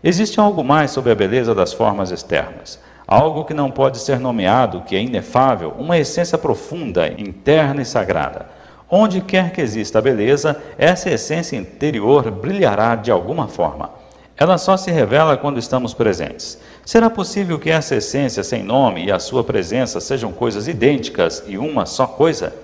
[0.07, 4.83] Existe algo mais sobre a beleza das formas externas, algo que não pode ser nomeado,
[4.83, 8.45] que é inefável, uma essência profunda, interna e sagrada.
[8.89, 13.89] Onde quer que exista a beleza, essa essência interior brilhará de alguma forma.
[14.37, 16.57] Ela só se revela quando estamos presentes.
[16.85, 21.57] Será possível que essa essência sem nome e a sua presença sejam coisas idênticas e
[21.57, 22.55] uma só coisa?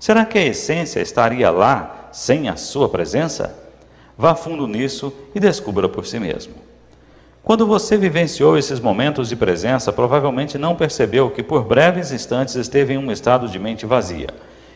[0.00, 3.56] Será que a essência estaria lá sem a sua presença?
[4.16, 6.67] Vá fundo nisso e descubra por si mesmo.
[7.48, 12.92] Quando você vivenciou esses momentos de presença, provavelmente não percebeu que por breves instantes esteve
[12.92, 14.26] em um estado de mente vazia.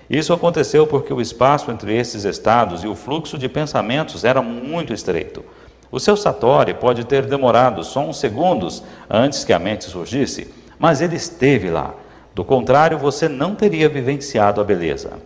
[0.08, 4.94] Isso aconteceu porque o espaço entre esses estados e o fluxo de pensamentos era muito
[4.94, 5.44] estreito.
[5.90, 11.02] O seu Satori pode ter demorado só uns segundos antes que a mente surgisse, mas
[11.02, 11.94] ele esteve lá.
[12.34, 15.18] Do contrário, você não teria vivenciado a beleza.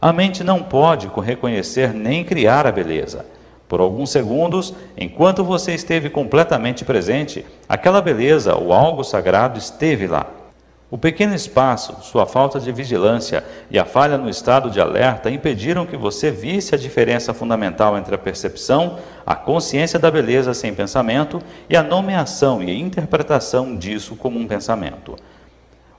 [0.00, 3.26] A mente não pode reconhecer nem criar a beleza.
[3.68, 10.26] Por alguns segundos, enquanto você esteve completamente presente, aquela beleza ou algo sagrado esteve lá.
[10.88, 15.84] O pequeno espaço, sua falta de vigilância e a falha no estado de alerta impediram
[15.84, 21.42] que você visse a diferença fundamental entre a percepção, a consciência da beleza sem pensamento
[21.68, 25.16] e a nomeação e interpretação disso como um pensamento.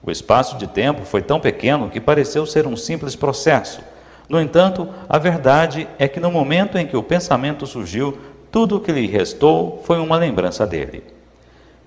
[0.01, 3.81] O espaço de tempo foi tão pequeno que pareceu ser um simples processo.
[4.29, 8.17] No entanto, a verdade é que no momento em que o pensamento surgiu,
[8.51, 11.03] tudo o que lhe restou foi uma lembrança dele.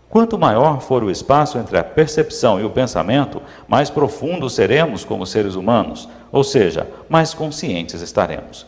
[0.08, 5.24] Quanto maior for o espaço entre a percepção e o pensamento, mais profundos seremos como
[5.24, 8.66] seres humanos, ou seja, mais conscientes estaremos.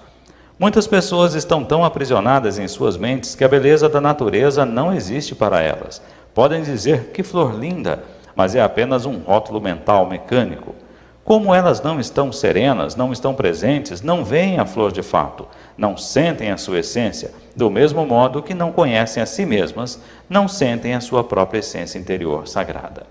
[0.58, 5.34] Muitas pessoas estão tão aprisionadas em suas mentes que a beleza da natureza não existe
[5.34, 6.00] para elas.
[6.32, 8.04] Podem dizer que flor linda,
[8.36, 10.74] mas é apenas um rótulo mental mecânico.
[11.24, 15.46] Como elas não estão serenas, não estão presentes, não veem a flor de fato,
[15.78, 20.48] não sentem a sua essência, do mesmo modo que não conhecem a si mesmas, não
[20.48, 23.06] sentem a sua própria essência interior sagrada.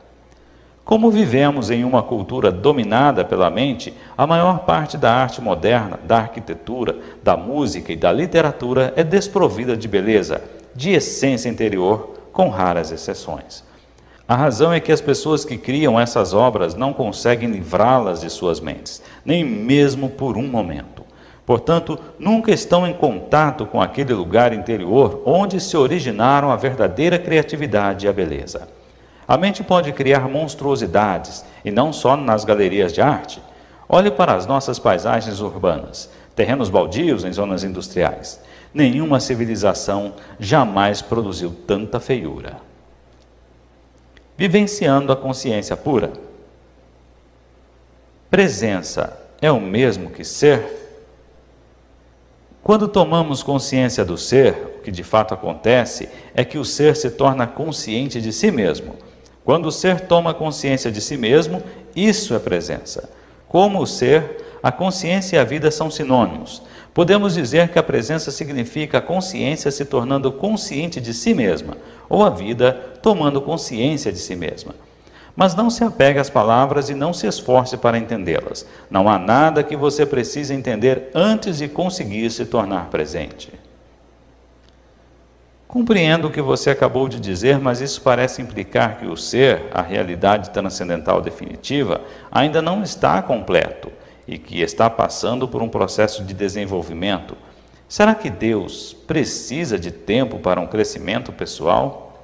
[0.83, 6.17] Como vivemos em uma cultura dominada pela mente, a maior parte da arte moderna, da
[6.17, 10.41] arquitetura, da música e da literatura é desprovida de beleza,
[10.75, 13.63] de essência interior, com raras exceções.
[14.31, 18.61] A razão é que as pessoas que criam essas obras não conseguem livrá-las de suas
[18.61, 21.03] mentes, nem mesmo por um momento.
[21.45, 28.05] Portanto, nunca estão em contato com aquele lugar interior onde se originaram a verdadeira criatividade
[28.05, 28.69] e a beleza.
[29.27, 33.41] A mente pode criar monstruosidades, e não só nas galerias de arte.
[33.89, 38.39] Olhe para as nossas paisagens urbanas, terrenos baldios em zonas industriais.
[38.73, 42.70] Nenhuma civilização jamais produziu tanta feiura
[44.41, 46.13] vivenciando a consciência pura.
[48.27, 50.65] Presença é o mesmo que ser?
[52.63, 57.11] Quando tomamos consciência do ser, o que de fato acontece é que o ser se
[57.11, 58.95] torna consciente de si mesmo.
[59.45, 61.61] Quando o ser toma consciência de si mesmo,
[61.95, 63.11] isso é presença.
[63.47, 66.63] Como o ser, a consciência e a vida são sinônimos.
[66.93, 71.77] Podemos dizer que a presença significa a consciência se tornando consciente de si mesma,
[72.09, 74.75] ou a vida tomando consciência de si mesma.
[75.33, 78.65] Mas não se apegue às palavras e não se esforce para entendê-las.
[78.89, 83.53] Não há nada que você precise entender antes de conseguir se tornar presente.
[85.65, 89.81] Compreendo o que você acabou de dizer, mas isso parece implicar que o ser, a
[89.81, 93.89] realidade transcendental definitiva, ainda não está completo
[94.31, 97.35] e que está passando por um processo de desenvolvimento,
[97.87, 102.17] será que Deus precisa de tempo para um crescimento pessoal?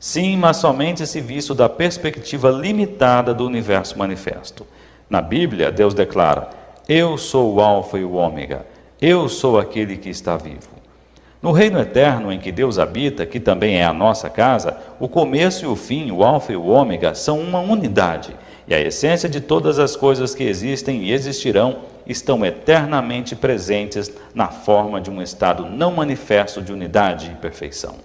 [0.00, 4.66] Sim, mas somente se visto da perspectiva limitada do universo manifesto.
[5.10, 6.48] Na Bíblia, Deus declara:
[6.88, 8.64] Eu sou o Alfa e o Ômega,
[8.98, 10.78] eu sou aquele que está vivo.
[11.42, 15.64] No reino eterno em que Deus habita, que também é a nossa casa, o começo
[15.64, 18.34] e o fim, o alfa e o ômega, são uma unidade,
[18.68, 24.48] e a essência de todas as coisas que existem e existirão estão eternamente presentes na
[24.48, 27.96] forma de um estado não manifesto de unidade e perfeição,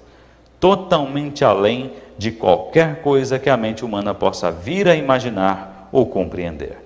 [0.59, 6.78] totalmente além de qualquer coisa que a mente humana possa vir a imaginar ou compreender.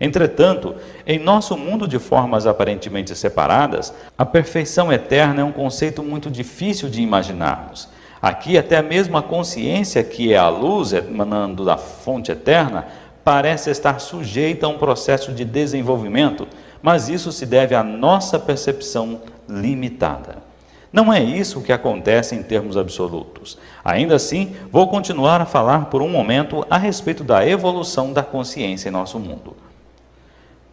[0.00, 0.74] Entretanto,
[1.06, 6.88] em nosso mundo de formas aparentemente separadas, a perfeição eterna é um conceito muito difícil
[6.88, 7.88] de imaginarmos.
[8.20, 12.86] Aqui, até mesmo a consciência, que é a luz emanando da fonte eterna,
[13.24, 16.46] parece estar sujeita a um processo de desenvolvimento,
[16.82, 20.44] mas isso se deve à nossa percepção limitada.
[20.92, 23.58] Não é isso que acontece em termos absolutos.
[23.84, 28.88] Ainda assim, vou continuar a falar por um momento a respeito da evolução da consciência
[28.88, 29.56] em nosso mundo.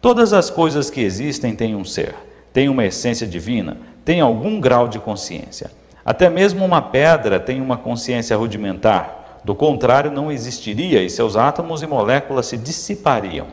[0.00, 2.14] Todas as coisas que existem têm um ser,
[2.52, 5.70] têm uma essência divina, têm algum grau de consciência.
[6.04, 11.82] Até mesmo uma pedra tem uma consciência rudimentar, do contrário, não existiria e seus átomos
[11.82, 13.46] e moléculas se dissipariam.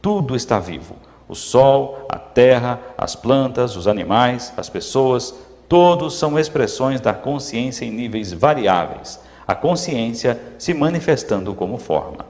[0.00, 0.96] Tudo está vivo.
[1.28, 5.34] O sol, a terra, as plantas, os animais, as pessoas,
[5.68, 12.26] todos são expressões da consciência em níveis variáveis, a consciência se manifestando como forma.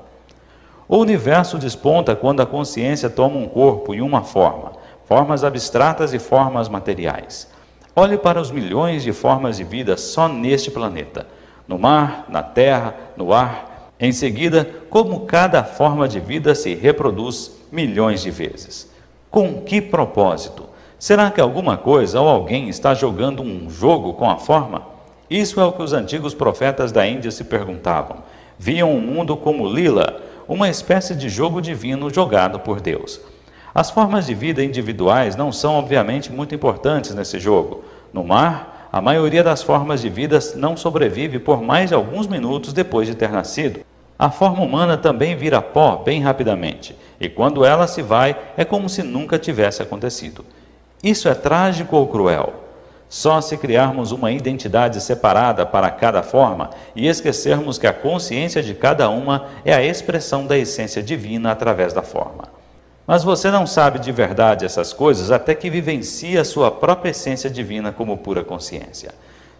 [0.88, 4.72] O universo desponta quando a consciência toma um corpo e uma forma,
[5.06, 7.48] formas abstratas e formas materiais.
[7.96, 11.26] Olhe para os milhões de formas de vida só neste planeta,
[11.66, 13.92] no mar, na terra, no ar.
[13.98, 18.90] Em seguida, como cada forma de vida se reproduz milhões de vezes.
[19.30, 20.64] Com que propósito?
[20.98, 24.82] Será que alguma coisa ou alguém está jogando um jogo com a forma?
[25.28, 28.18] Isso é o que os antigos profetas da Índia se perguntavam.
[28.58, 33.20] Viam o mundo como lila, uma espécie de jogo divino jogado por Deus.
[33.74, 37.84] As formas de vida individuais não são, obviamente, muito importantes nesse jogo.
[38.12, 42.72] No mar, a maioria das formas de vida não sobrevive por mais de alguns minutos
[42.72, 43.80] depois de ter nascido.
[44.16, 48.88] A forma humana também vira pó bem rapidamente, e quando ela se vai, é como
[48.88, 50.44] se nunca tivesse acontecido.
[51.02, 52.54] Isso é trágico ou cruel?
[53.08, 58.74] Só se criarmos uma identidade separada para cada forma e esquecermos que a consciência de
[58.74, 62.44] cada uma é a expressão da essência divina através da forma.
[63.06, 67.50] Mas você não sabe de verdade essas coisas até que vivencie a sua própria essência
[67.50, 69.12] divina como pura consciência.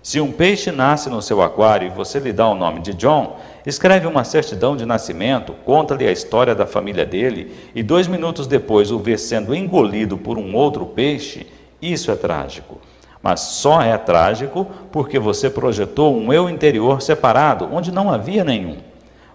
[0.03, 3.39] Se um peixe nasce no seu aquário e você lhe dá o nome de John,
[3.67, 8.91] escreve uma certidão de nascimento, conta-lhe a história da família dele e dois minutos depois
[8.91, 11.47] o vê sendo engolido por um outro peixe,
[11.81, 12.81] isso é trágico.
[13.23, 18.77] Mas só é trágico porque você projetou um eu interior separado, onde não havia nenhum.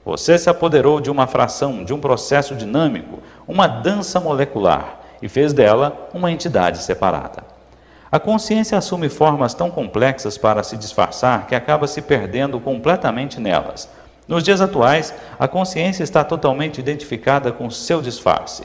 [0.06, 3.20] Você se apoderou de uma fração, de um processo dinâmico,
[3.50, 7.44] uma dança molecular, e fez dela uma entidade separada.
[8.12, 13.90] A consciência assume formas tão complexas para se disfarçar que acaba se perdendo completamente nelas.
[14.28, 18.64] Nos dias atuais, a consciência está totalmente identificada com seu disfarce.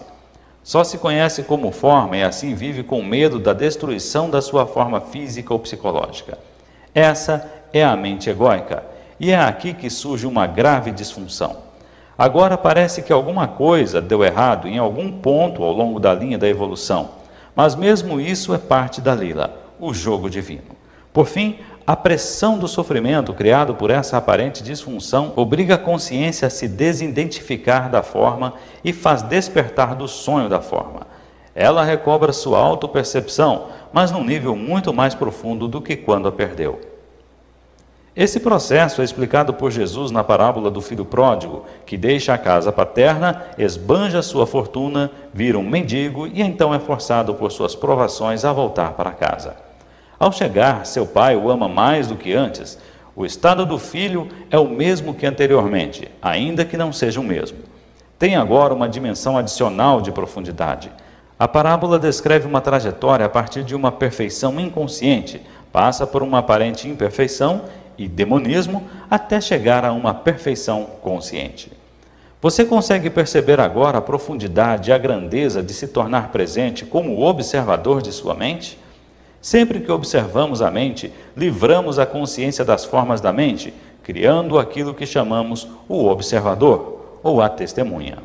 [0.63, 5.01] Só se conhece como forma e assim vive com medo da destruição da sua forma
[5.01, 6.37] física ou psicológica.
[6.95, 8.83] Essa é a mente egóica,
[9.19, 11.74] e é aqui que surge uma grave disfunção.
[12.17, 16.49] Agora parece que alguma coisa deu errado em algum ponto ao longo da linha da
[16.49, 17.11] evolução,
[17.57, 20.77] mas mesmo isso é parte da lila, o jogo divino.
[21.13, 26.51] Por fim, a pressão do sofrimento criado por essa aparente disfunção obriga a consciência a
[26.51, 28.55] se desidentificar da forma
[28.85, 31.07] e faz despertar do sonho da forma.
[31.55, 36.94] Ela recobra sua autopercepção, mas num nível muito mais profundo do que quando a perdeu.
[38.17, 42.71] Esse processo é explicado por Jesus na parábola do filho pródigo, que deixa a casa
[42.71, 48.53] paterna, esbanja sua fortuna, vira um mendigo e então é forçado por suas provações a
[48.53, 49.57] voltar para casa.
[50.17, 52.79] Ao chegar, seu pai o ama mais do que antes.
[53.17, 57.59] O estado do filho é o mesmo que anteriormente, ainda que não seja o mesmo.
[58.17, 60.89] Tem agora uma dimensão adicional de profundidade.
[61.37, 65.43] A parábola descreve uma trajetória a partir de uma perfeição inconsciente,
[65.73, 67.63] passa por uma aparente imperfeição
[67.97, 71.71] e demonismo até chegar a uma perfeição consciente.
[72.41, 78.03] Você consegue perceber agora a profundidade e a grandeza de se tornar presente como observador
[78.03, 78.79] de sua mente?
[79.41, 83.73] Sempre que observamos a mente, livramos a consciência das formas da mente,
[84.03, 88.19] criando aquilo que chamamos o observador ou a testemunha.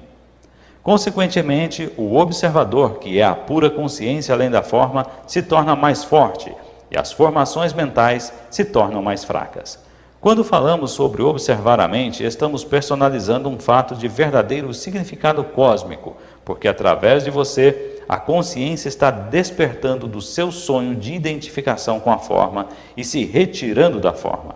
[0.83, 6.53] Consequentemente, o observador, que é a pura consciência além da forma, se torna mais forte
[6.91, 9.79] e as formações mentais se tornam mais fracas.
[10.21, 16.67] Quando falamos sobre observar a mente, estamos personalizando um fato de verdadeiro significado cósmico, porque
[16.67, 22.67] através de você a consciência está despertando do seu sonho de identificação com a forma
[22.97, 24.55] e se retirando da forma.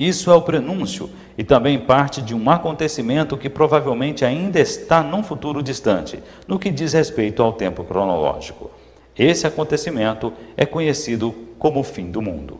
[0.00, 5.22] Isso é o prenúncio e também parte de um acontecimento que provavelmente ainda está num
[5.22, 8.70] futuro distante, no que diz respeito ao tempo cronológico.
[9.16, 12.58] Esse acontecimento é conhecido como o fim do mundo.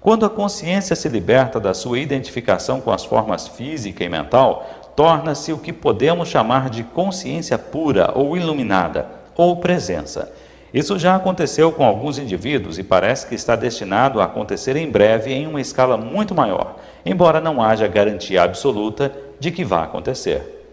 [0.00, 4.64] Quando a consciência se liberta da sua identificação com as formas física e mental,
[4.94, 10.32] torna-se o que podemos chamar de consciência pura ou iluminada, ou presença.
[10.72, 15.32] Isso já aconteceu com alguns indivíduos e parece que está destinado a acontecer em breve
[15.32, 20.64] em uma escala muito maior, embora não haja garantia absoluta de que vá acontecer.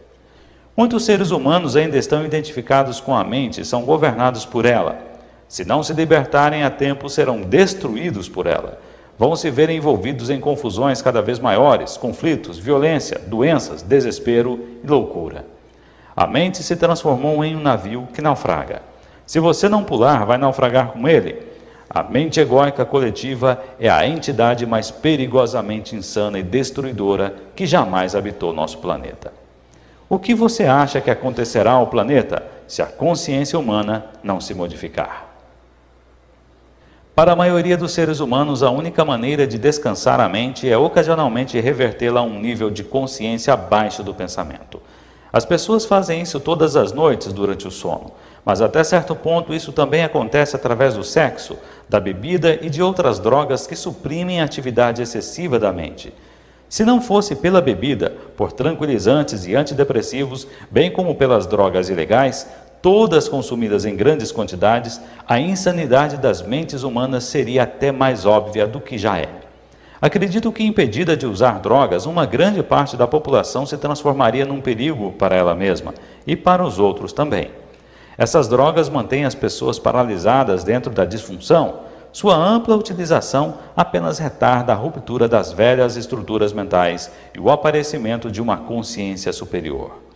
[0.77, 5.08] Muitos seres humanos ainda estão identificados com a mente e são governados por ela.
[5.49, 8.79] Se não se libertarem a tempo, serão destruídos por ela
[9.19, 15.45] vão se ver envolvidos em confusões cada vez maiores, conflitos, violência, doenças, desespero e loucura.
[16.15, 18.81] A mente se transformou em um navio que naufraga.
[19.27, 21.35] Se você não pular, vai naufragar com ele.
[21.89, 28.53] A mente egóica coletiva é a entidade mais perigosamente insana e destruidora que jamais habitou
[28.53, 29.33] nosso planeta.
[30.07, 35.28] O que você acha que acontecerá ao planeta se a consciência humana não se modificar?
[37.19, 41.59] Para a maioria dos seres humanos, a única maneira de descansar a mente é ocasionalmente
[41.59, 44.81] revertê-la a um nível de consciência abaixo do pensamento.
[45.29, 48.13] As pessoas fazem isso todas as noites durante o sono,
[48.45, 51.57] mas até certo ponto isso também acontece através do sexo,
[51.89, 56.13] da bebida e de outras drogas que suprimem a atividade excessiva da mente.
[56.69, 62.47] Se não fosse pela bebida, por tranquilizantes e antidepressivos, bem como pelas drogas ilegais,
[62.81, 68.79] todas consumidas em grandes quantidades, a insanidade das mentes humanas seria até mais óbvia do
[68.79, 69.29] que já é.
[70.01, 75.11] Acredito que, impedida de usar drogas, uma grande parte da população se transformaria num perigo
[75.11, 75.93] para ela mesma
[76.25, 77.51] e para os outros também.
[78.17, 81.81] Essas drogas mantêm as pessoas paralisadas dentro da disfunção.
[82.13, 88.41] Sua ampla utilização apenas retarda a ruptura das velhas estruturas mentais e o aparecimento de
[88.41, 90.08] uma consciência superior.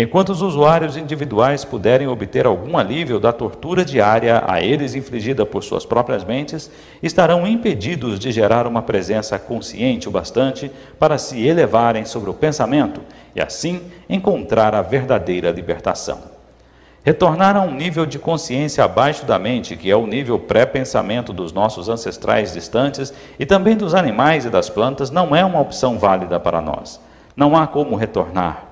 [0.00, 5.64] Enquanto os usuários individuais puderem obter algum alívio da tortura diária a eles infligida por
[5.64, 6.70] suas próprias mentes,
[7.02, 10.70] estarão impedidos de gerar uma presença consciente o bastante
[11.00, 13.00] para se elevarem sobre o pensamento
[13.34, 16.20] e assim encontrar a verdadeira libertação.
[17.02, 21.52] Retornar a um nível de consciência abaixo da mente, que é o nível pré-pensamento dos
[21.52, 26.38] nossos ancestrais distantes e também dos animais e das plantas, não é uma opção válida
[26.38, 27.00] para nós.
[27.36, 28.67] Não há como retornar.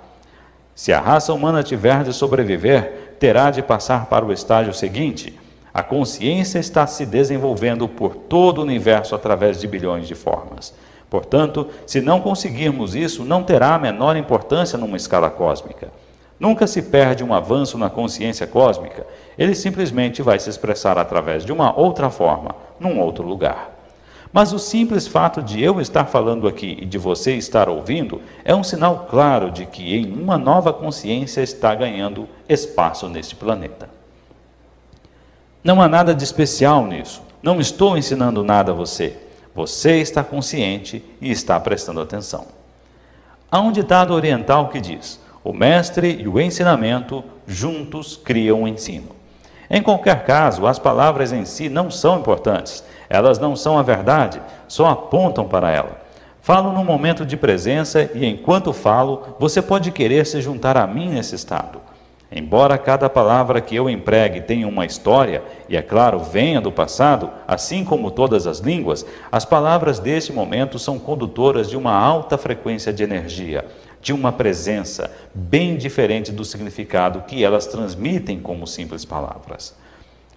[0.76, 5.34] Se a raça humana tiver de sobreviver, terá de passar para o estágio seguinte.
[5.72, 10.74] A consciência está se desenvolvendo por todo o universo através de bilhões de formas.
[11.08, 15.88] Portanto, se não conseguirmos isso, não terá a menor importância numa escala cósmica.
[16.38, 19.06] Nunca se perde um avanço na consciência cósmica,
[19.38, 23.75] ele simplesmente vai se expressar através de uma outra forma, num outro lugar.
[24.32, 28.54] Mas o simples fato de eu estar falando aqui e de você estar ouvindo é
[28.54, 33.88] um sinal claro de que em uma nova consciência está ganhando espaço neste planeta.
[35.62, 37.22] Não há nada de especial nisso.
[37.42, 39.16] Não estou ensinando nada a você.
[39.54, 42.46] Você está consciente e está prestando atenção.
[43.50, 49.08] Há um ditado oriental que diz: o mestre e o ensinamento juntos criam o ensino.
[49.70, 54.40] Em qualquer caso, as palavras em si não são importantes elas não são a verdade,
[54.68, 56.06] só apontam para ela.
[56.40, 61.08] Falo num momento de presença e enquanto falo, você pode querer se juntar a mim
[61.08, 61.80] nesse estado.
[62.30, 67.30] Embora cada palavra que eu empregue tenha uma história, e é claro, venha do passado,
[67.46, 72.92] assim como todas as línguas, as palavras deste momento são condutoras de uma alta frequência
[72.92, 73.64] de energia,
[74.00, 79.74] de uma presença, bem diferente do significado que elas transmitem como simples palavras.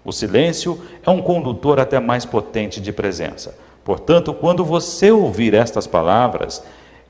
[0.04, 3.58] O silêncio é um condutor até mais potente de presença.
[3.84, 6.64] Portanto, quando você ouvir estas palavras,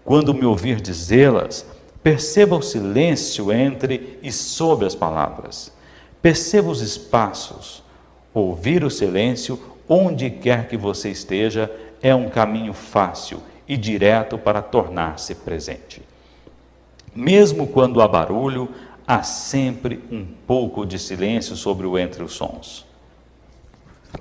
[0.04, 1.66] quando me ouvir dizê-las,
[2.02, 5.72] perceba o silêncio entre e sob as palavras.
[6.22, 7.84] Perceba os espaços.
[8.34, 11.72] Ouvir o silêncio, onde quer que você esteja,
[12.02, 16.02] é um caminho fácil e direto para tornar-se presente.
[17.16, 18.70] Mesmo quando há barulho,
[19.10, 22.86] há sempre um pouco de silêncio sobre o entre os sons.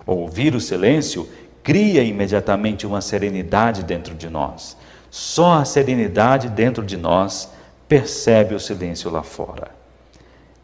[0.07, 1.29] Ouvir o silêncio
[1.63, 4.79] cria imediatamente uma serenidade dentro de nós.
[5.11, 7.53] Só a serenidade dentro de nós
[7.87, 9.73] percebe o silêncio lá fora.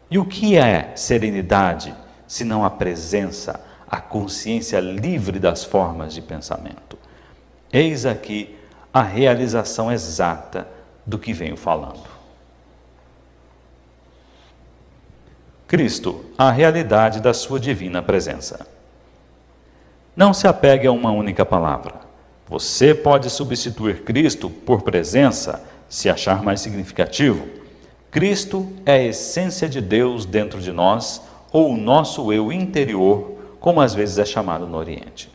[0.09, 1.93] E o que é serenidade,
[2.27, 6.97] se não a presença, a consciência livre das formas de pensamento?
[7.71, 8.57] Eis aqui
[8.91, 10.67] a realização exata
[11.05, 12.14] do que venho falando.
[15.67, 18.67] Cristo, a realidade da sua divina presença.
[20.15, 21.95] Não se apegue a uma única palavra.
[22.47, 27.47] Você pode substituir Cristo por presença, se achar mais significativo.
[28.11, 33.81] Cristo é a essência de Deus dentro de nós, ou o nosso eu interior, como
[33.81, 35.31] às vezes é chamado no Oriente.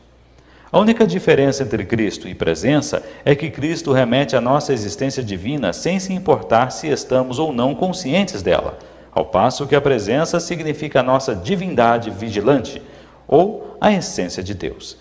[0.71, 5.73] A única diferença entre Cristo e presença é que Cristo remete à nossa existência divina
[5.73, 8.79] sem se importar se estamos ou não conscientes dela,
[9.13, 12.81] ao passo que a presença significa a nossa divindade vigilante,
[13.27, 14.97] ou a essência de Deus.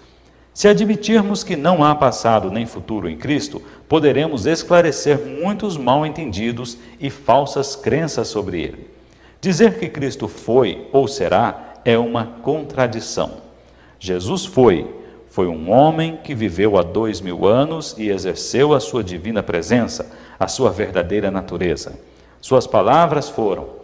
[0.53, 7.09] Se admitirmos que não há passado nem futuro em Cristo, poderemos esclarecer muitos mal-entendidos e
[7.09, 8.89] falsas crenças sobre ele.
[9.39, 13.37] Dizer que Cristo foi ou será é uma contradição.
[13.99, 14.93] Jesus foi,
[15.29, 20.11] foi um homem que viveu há dois mil anos e exerceu a sua divina presença,
[20.37, 21.97] a sua verdadeira natureza.
[22.41, 23.78] Suas palavras foram: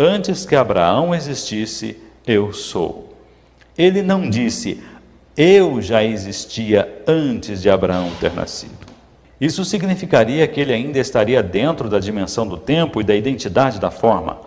[0.00, 3.16] Antes que Abraão existisse, eu sou.
[3.76, 4.80] Ele não disse,
[5.36, 8.86] eu já existia antes de Abraão ter nascido.
[9.40, 13.90] Isso significaria que ele ainda estaria dentro da dimensão do tempo e da identidade da
[13.90, 14.38] forma.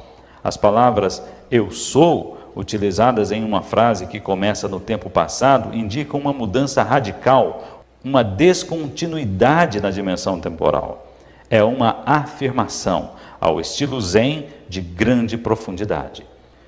[0.41, 1.21] As palavras
[1.51, 7.83] eu sou, utilizadas em uma frase que começa no tempo passado, indicam uma mudança radical,
[8.01, 11.13] uma descontinuidade na dimensão temporal.
[11.49, 13.11] É uma afirmação,
[13.41, 16.23] ao estilo Zen, de grande profundidade.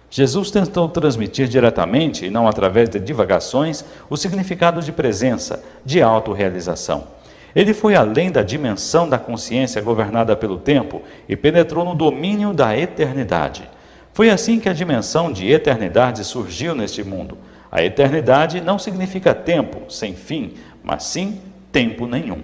[0.09, 7.07] Jesus tentou transmitir diretamente, e não através de divagações, o significado de presença, de autorrealização.
[7.55, 12.75] Ele foi além da dimensão da consciência governada pelo tempo e penetrou no domínio da
[12.75, 13.69] eternidade.
[14.11, 17.37] Foi assim que a dimensão de eternidade surgiu neste mundo.
[17.71, 20.53] A eternidade não significa tempo sem fim,
[20.83, 21.39] mas sim
[21.71, 22.43] tempo nenhum.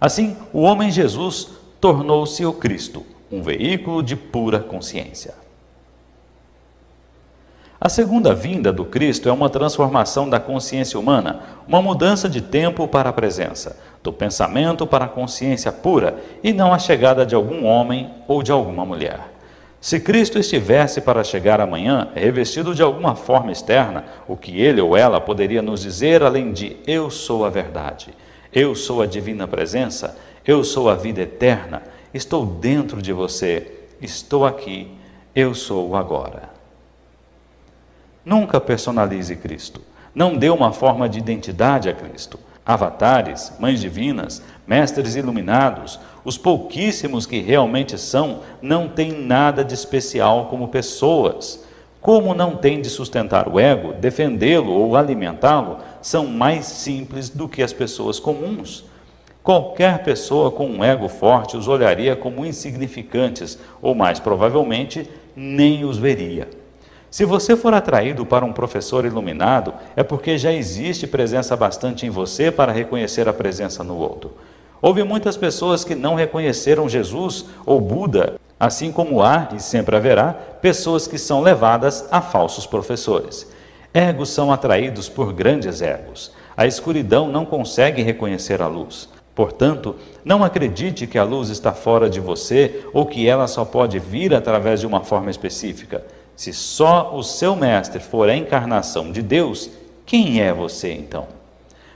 [0.00, 5.34] Assim, o homem Jesus tornou-se o Cristo, um veículo de pura consciência.
[7.78, 12.88] A segunda vinda do Cristo é uma transformação da consciência humana, uma mudança de tempo
[12.88, 17.66] para a presença, do pensamento para a consciência pura e não a chegada de algum
[17.66, 19.20] homem ou de alguma mulher.
[19.78, 24.96] Se Cristo estivesse para chegar amanhã, revestido de alguma forma externa, o que ele ou
[24.96, 28.08] ela poderia nos dizer além de Eu sou a verdade,
[28.52, 30.16] Eu sou a divina presença,
[30.46, 31.82] Eu sou a vida eterna,
[32.16, 34.90] estou dentro de você, estou aqui,
[35.34, 36.50] eu sou agora.
[38.24, 39.80] Nunca personalize Cristo.
[40.14, 42.40] Não dê uma forma de identidade a Cristo.
[42.64, 50.46] Avatares, mães divinas, mestres iluminados, os pouquíssimos que realmente são, não têm nada de especial
[50.46, 51.64] como pessoas.
[52.00, 57.62] Como não tem de sustentar o ego, defendê-lo ou alimentá-lo, são mais simples do que
[57.62, 58.84] as pessoas comuns.
[59.46, 65.98] Qualquer pessoa com um ego forte os olharia como insignificantes, ou mais provavelmente, nem os
[65.98, 66.48] veria.
[67.08, 72.10] Se você for atraído para um professor iluminado, é porque já existe presença bastante em
[72.10, 74.32] você para reconhecer a presença no outro.
[74.82, 80.32] Houve muitas pessoas que não reconheceram Jesus ou Buda, assim como há e sempre haverá
[80.60, 83.48] pessoas que são levadas a falsos professores.
[83.94, 86.32] Egos são atraídos por grandes egos.
[86.56, 89.14] A escuridão não consegue reconhecer a luz.
[89.36, 93.98] Portanto, não acredite que a luz está fora de você ou que ela só pode
[93.98, 96.02] vir através de uma forma específica.
[96.34, 99.68] Se só o seu mestre for a encarnação de Deus,
[100.06, 101.28] quem é você então?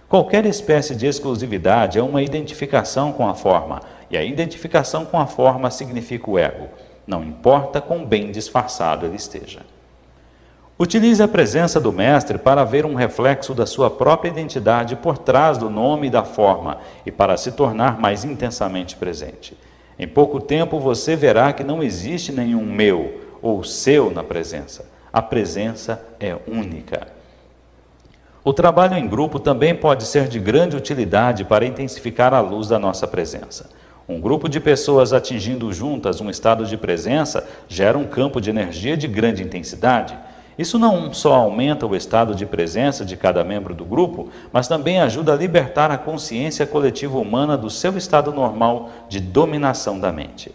[0.06, 3.80] Qualquer espécie de exclusividade é uma identificação com a forma,
[4.10, 6.68] e a identificação com a forma significa o ego,
[7.06, 9.60] não importa quão bem disfarçado ele esteja.
[10.82, 15.58] Utilize a presença do Mestre para ver um reflexo da sua própria identidade por trás
[15.58, 19.54] do nome e da forma e para se tornar mais intensamente presente.
[19.98, 24.90] Em pouco tempo você verá que não existe nenhum meu, ou seu na presença.
[25.12, 27.08] A presença é única.
[28.42, 32.78] O trabalho em grupo também pode ser de grande utilidade para intensificar a luz da
[32.78, 33.68] nossa presença.
[34.08, 38.96] Um grupo de pessoas atingindo juntas um estado de presença gera um campo de energia
[38.96, 40.18] de grande intensidade.
[40.60, 45.00] Isso não só aumenta o estado de presença de cada membro do grupo, mas também
[45.00, 50.54] ajuda a libertar a consciência coletiva humana do seu estado normal de dominação da mente.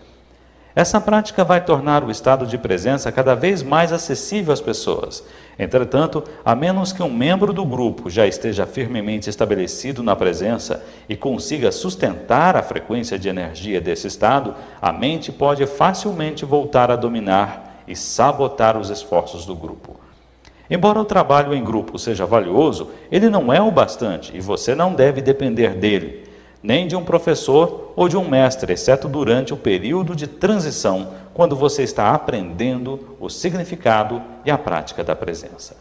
[0.75, 5.23] Essa prática vai tornar o estado de presença cada vez mais acessível às pessoas.
[5.57, 11.15] Entretanto, a menos que um membro do grupo já esteja firmemente estabelecido na presença e
[11.15, 17.64] consiga sustentar a frequência de energia desse estado, a mente pode facilmente voltar a dominar
[17.87, 19.99] e sabotar os esforços do grupo.
[20.69, 24.93] Embora o trabalho em grupo seja valioso, ele não é o bastante e você não
[24.93, 26.25] deve depender dele
[26.65, 31.55] nem de um professor ou de um mestre, exceto durante o período de transição, quando
[31.55, 35.77] você está aprendendo o significado e a prática da presença.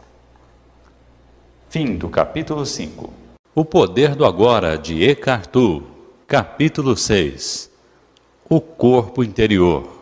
[1.70, 3.10] Fim do capítulo 5.
[3.54, 5.84] O Poder do Agora, de Eckhart Tolle,
[6.26, 7.70] capítulo 6.
[8.50, 9.93] O corpo interior.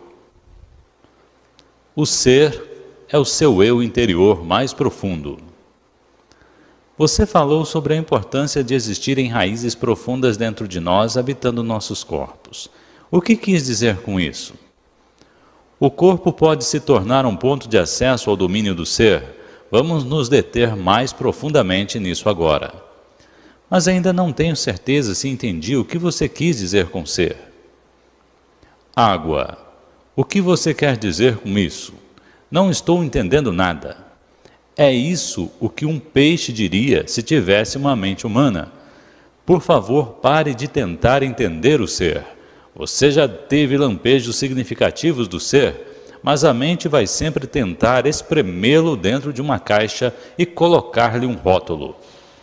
[1.95, 5.37] O ser é o seu eu interior mais profundo.
[6.97, 12.69] Você falou sobre a importância de existirem raízes profundas dentro de nós habitando nossos corpos.
[13.09, 14.53] O que quis dizer com isso?
[15.79, 19.41] O corpo pode se tornar um ponto de acesso ao domínio do ser
[19.73, 22.75] Vamos nos deter mais profundamente nisso agora.
[23.67, 27.35] Mas ainda não tenho certeza se entendi o que você quis dizer com ser.
[28.95, 29.57] Água.
[30.15, 31.93] O que você quer dizer com isso?
[32.49, 33.97] Não estou entendendo nada.
[34.75, 38.71] É isso o que um peixe diria se tivesse uma mente humana.
[39.45, 42.23] Por favor, pare de tentar entender o ser.
[42.75, 45.93] Você já teve lampejos significativos do ser
[46.23, 51.97] mas a mente vai sempre tentar espremê-lo dentro de uma caixa e colocar-lhe um rótulo.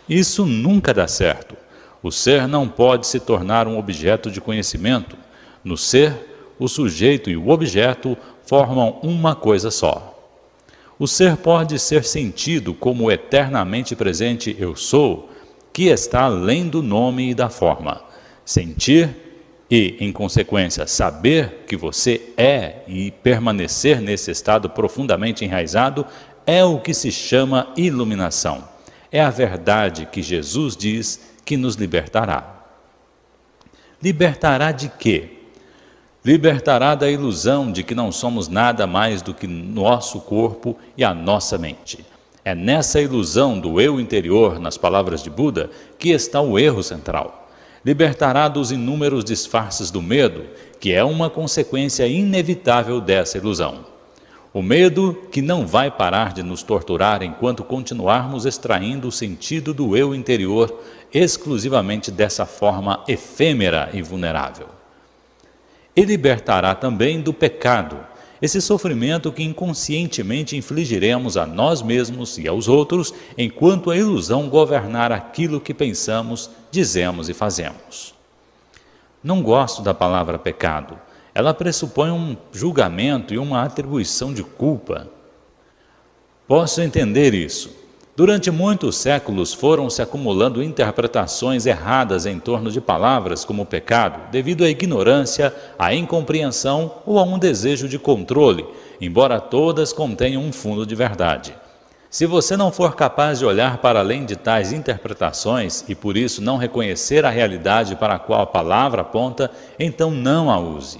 [0.07, 1.57] Isso nunca dá certo.
[2.03, 5.17] O ser não pode se tornar um objeto de conhecimento.
[5.63, 6.30] No ser,
[6.61, 10.15] o sujeito e o objeto formam uma coisa só.
[10.99, 15.31] O ser pode ser sentido como o eternamente presente eu sou,
[15.73, 18.03] que está além do nome e da forma.
[18.45, 19.09] Sentir
[19.71, 26.05] e, em consequência, saber que você é e permanecer nesse estado profundamente enraizado
[26.45, 28.63] é o que se chama iluminação.
[29.11, 32.67] É a verdade que Jesus diz que nos libertará.
[33.99, 35.40] Libertará de quê?
[36.23, 41.13] Libertará da ilusão de que não somos nada mais do que nosso corpo e a
[41.13, 42.05] nossa mente.
[42.45, 47.41] É nessa ilusão do eu interior, nas palavras de Buda, que está o erro central
[47.83, 50.45] libertará dos inúmeros disfarces do medo,
[50.79, 53.85] que é uma consequência inevitável dessa ilusão.
[54.53, 59.95] O medo que não vai parar de nos torturar enquanto continuarmos extraindo o sentido do
[59.95, 60.77] eu interior
[61.13, 64.67] exclusivamente dessa forma efêmera e vulnerável.
[65.95, 67.97] E libertará também do pecado,
[68.41, 75.11] esse sofrimento que inconscientemente infligiremos a nós mesmos e aos outros, enquanto a ilusão governar
[75.11, 78.15] aquilo que pensamos, dizemos e fazemos.
[79.23, 80.99] Não gosto da palavra pecado.
[81.35, 85.07] Ela pressupõe um julgamento e uma atribuição de culpa.
[86.47, 87.69] Posso entender isso,
[88.21, 94.63] Durante muitos séculos foram se acumulando interpretações erradas em torno de palavras como pecado, devido
[94.63, 98.63] à ignorância, à incompreensão ou a um desejo de controle,
[99.01, 101.55] embora todas contenham um fundo de verdade.
[102.11, 106.43] Se você não for capaz de olhar para além de tais interpretações e por isso
[106.43, 109.49] não reconhecer a realidade para a qual a palavra aponta,
[109.79, 110.99] então não a use.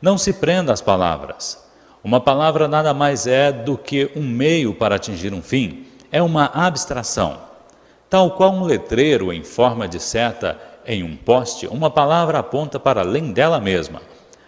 [0.00, 1.60] Não se prenda às palavras.
[2.04, 6.48] Uma palavra nada mais é do que um meio para atingir um fim é uma
[6.54, 7.38] abstração.
[8.08, 10.56] Tal qual um letreiro em forma de seta
[10.86, 14.00] em um poste, uma palavra aponta para além dela mesma.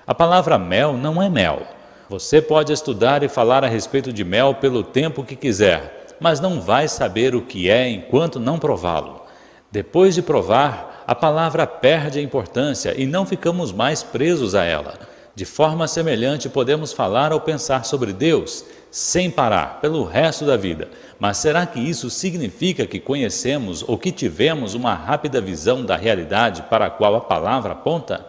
[0.07, 1.63] A palavra mel não é mel.
[2.09, 6.61] Você pode estudar e falar a respeito de mel pelo tempo que quiser, mas não
[6.61, 9.23] vai saber o que é enquanto não prová-lo.
[9.69, 14.95] Depois de provar, a palavra perde a importância e não ficamos mais presos a ela.
[15.37, 20.89] De forma semelhante, podemos falar ou pensar sobre Deus sem parar pelo resto da vida.
[21.21, 26.63] Mas será que isso significa que conhecemos ou que tivemos uma rápida visão da realidade
[26.71, 28.25] para a qual a palavra aponta?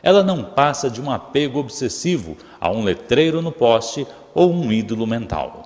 [0.00, 5.08] Ela não passa de um apego obsessivo a um letreiro no poste ou um ídolo
[5.08, 5.64] mental.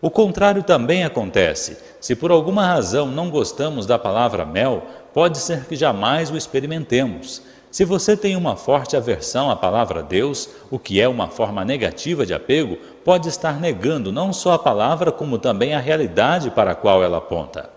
[0.00, 1.76] O contrário também acontece.
[2.00, 7.42] Se por alguma razão não gostamos da palavra mel, pode ser que jamais o experimentemos.
[7.70, 12.24] Se você tem uma forte aversão à palavra Deus, o que é uma forma negativa
[12.24, 16.74] de apego, pode estar negando não só a palavra, como também a realidade para a
[16.74, 17.68] qual ela aponta.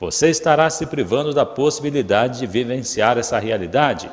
[0.00, 4.10] Você estará se privando da possibilidade de vivenciar essa realidade.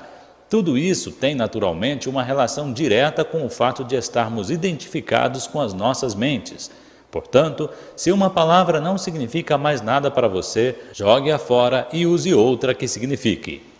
[0.47, 5.73] Tudo isso tem naturalmente uma relação direta com o fato de estarmos identificados com as
[5.73, 6.69] nossas mentes.
[7.09, 12.75] Portanto, se uma palavra não significa mais nada para você, jogue-a fora e use outra
[12.75, 13.74] que signifique.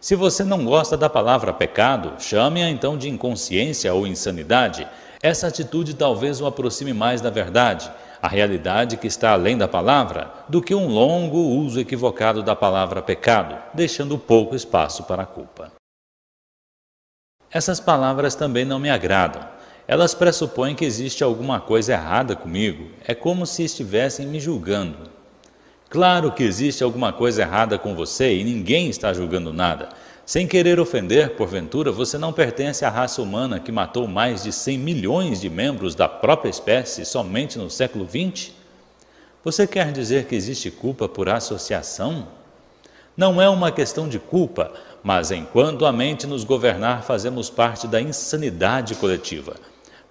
[0.00, 4.88] Se você não gosta da palavra pecado, chame-a então de inconsciência ou insanidade.
[5.22, 7.92] Essa atitude talvez o aproxime mais da verdade,
[8.22, 13.02] a realidade que está além da palavra, do que um longo uso equivocado da palavra
[13.02, 15.70] pecado, deixando pouco espaço para a culpa.
[17.50, 19.46] Essas palavras também não me agradam.
[19.86, 22.90] Elas pressupõem que existe alguma coisa errada comigo.
[23.06, 25.19] É como se estivessem me julgando.
[25.90, 29.88] Claro que existe alguma coisa errada com você e ninguém está julgando nada.
[30.24, 34.78] Sem querer ofender, porventura, você não pertence à raça humana que matou mais de 100
[34.78, 38.52] milhões de membros da própria espécie somente no século XX?
[39.42, 42.28] Você quer dizer que existe culpa por associação?
[43.16, 44.72] Não é uma questão de culpa,
[45.02, 49.56] mas enquanto a mente nos governar, fazemos parte da insanidade coletiva.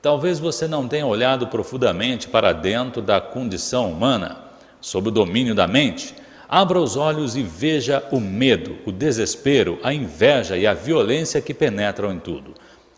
[0.01, 4.48] Talvez você não tenha olhado profundamente para dentro da condição humana,
[4.81, 6.15] sob o domínio da mente
[6.51, 11.53] Abra os olhos e veja o medo, o desespero, a inveja e a violência que
[11.53, 12.55] penetram em tudo.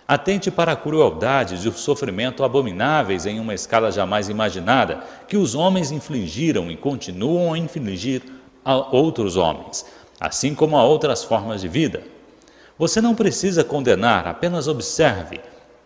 [0.07, 5.53] Atente para a crueldade e o sofrimento abomináveis em uma escala jamais imaginada que os
[5.53, 8.23] homens infligiram e continuam a infligir
[8.63, 9.85] a outros homens,
[10.17, 12.03] assim como a outras formas de vida.
[12.79, 15.41] Você não precisa condenar, apenas observe.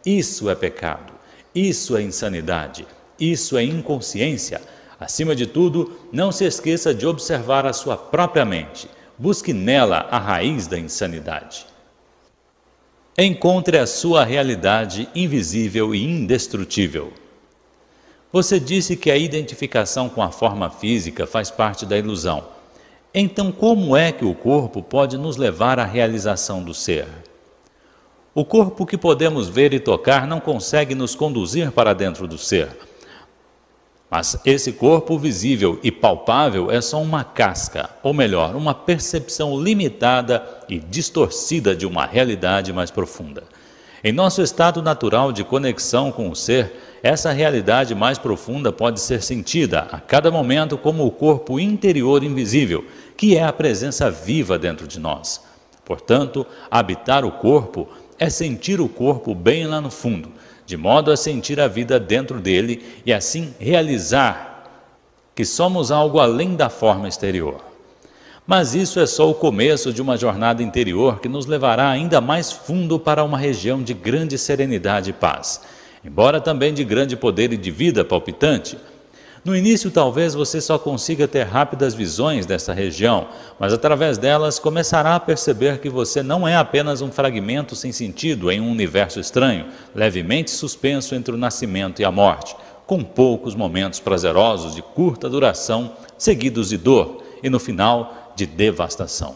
[0.05, 1.13] Isso é pecado,
[1.53, 2.85] isso é insanidade,
[3.19, 4.61] isso é inconsciência
[4.99, 8.89] Acima de tudo, não se esqueça de observar a sua própria mente.
[9.17, 11.65] Busque nela a raiz da insanidade.
[13.17, 17.13] Encontre a sua realidade invisível e indestrutível.
[18.31, 22.45] Você disse que a identificação com a forma física faz parte da ilusão.
[23.13, 27.07] Então, como é que o corpo pode nos levar à realização do ser?
[28.33, 32.67] O corpo que podemos ver e tocar não consegue nos conduzir para dentro do ser.
[34.17, 40.41] Mas esse corpo visível e palpável é só uma casca, ou melhor, uma percepção limitada
[40.69, 43.43] e distorcida de uma realidade mais profunda.
[44.01, 49.21] Em nosso estado natural de conexão com o ser, essa realidade mais profunda pode ser
[49.21, 52.85] sentida a cada momento como o corpo interior invisível,
[53.17, 55.41] que é a presença viva dentro de nós.
[55.83, 57.85] Portanto, habitar o corpo
[58.17, 60.31] é sentir o corpo bem lá no fundo
[60.65, 64.55] de modo a sentir a vida dentro dele e assim realizar
[65.35, 67.61] que somos algo além da forma exterior.
[68.47, 72.51] Mas isso é só o começo de uma jornada interior que nos levará ainda mais
[72.51, 75.61] fundo para uma região de grande serenidade e paz,
[76.03, 78.77] embora também de grande poder e de vida palpitante
[79.45, 83.27] no início, talvez você só consiga ter rápidas visões dessa região,
[83.59, 88.51] mas através delas começará a perceber que você não é apenas um fragmento sem sentido
[88.51, 92.55] em um universo estranho, levemente suspenso entre o nascimento e a morte,
[92.87, 99.35] com poucos momentos prazerosos de curta duração, seguidos de dor e, no final, de devastação.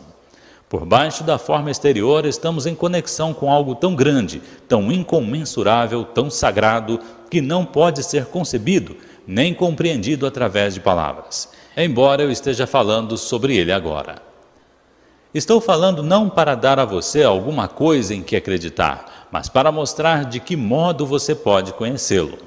[0.68, 6.32] Por baixo da forma exterior, estamos em conexão com algo tão grande, tão incomensurável, tão
[6.32, 6.99] sagrado,
[7.30, 8.95] que não pode ser concebido
[9.30, 14.15] nem compreendido através de palavras, embora eu esteja falando sobre ele agora.
[15.32, 20.25] Estou falando não para dar a você alguma coisa em que acreditar, mas para mostrar
[20.25, 22.39] de que modo você pode conhecê-lo.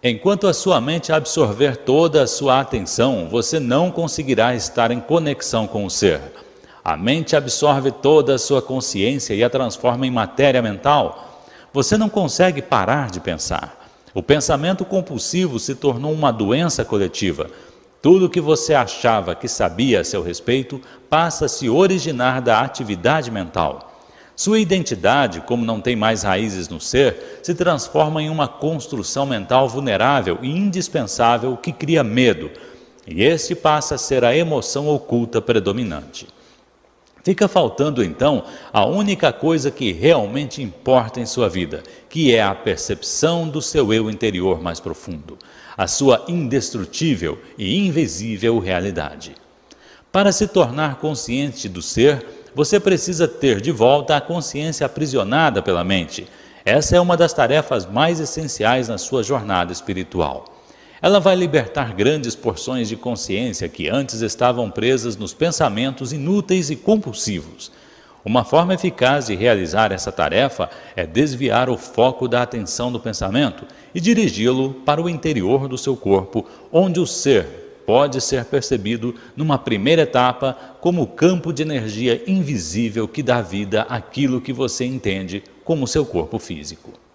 [0.00, 5.66] Enquanto a sua mente absorver toda a sua atenção, você não conseguirá estar em conexão
[5.66, 6.20] com o ser.
[6.84, 11.42] A mente absorve toda a sua consciência e a transforma em matéria mental.
[11.72, 13.85] Você não consegue parar de pensar.
[14.16, 17.50] O pensamento compulsivo se tornou uma doença coletiva.
[18.00, 23.30] Tudo que você achava que sabia a seu respeito passa a se originar da atividade
[23.30, 24.00] mental.
[24.34, 29.68] Sua identidade, como não tem mais raízes no ser, se transforma em uma construção mental
[29.68, 32.50] vulnerável e indispensável que cria medo,
[33.06, 36.26] e este passa a ser a emoção oculta predominante.
[37.26, 42.54] Fica faltando então a única coisa que realmente importa em sua vida, que é a
[42.54, 45.36] percepção do seu eu interior mais profundo,
[45.76, 49.34] a sua indestrutível e invisível realidade.
[50.12, 52.24] Para se tornar consciente do ser,
[52.54, 56.28] você precisa ter de volta a consciência aprisionada pela mente.
[56.64, 60.55] Essa é uma das tarefas mais essenciais na sua jornada espiritual.
[61.06, 66.74] Ela vai libertar grandes porções de consciência que antes estavam presas nos pensamentos inúteis e
[66.74, 67.70] compulsivos.
[68.24, 73.64] Uma forma eficaz de realizar essa tarefa é desviar o foco da atenção do pensamento
[73.94, 79.58] e dirigi-lo para o interior do seu corpo, onde o ser pode ser percebido numa
[79.58, 85.44] primeira etapa como o campo de energia invisível que dá vida àquilo que você entende
[85.62, 87.05] como seu corpo físico.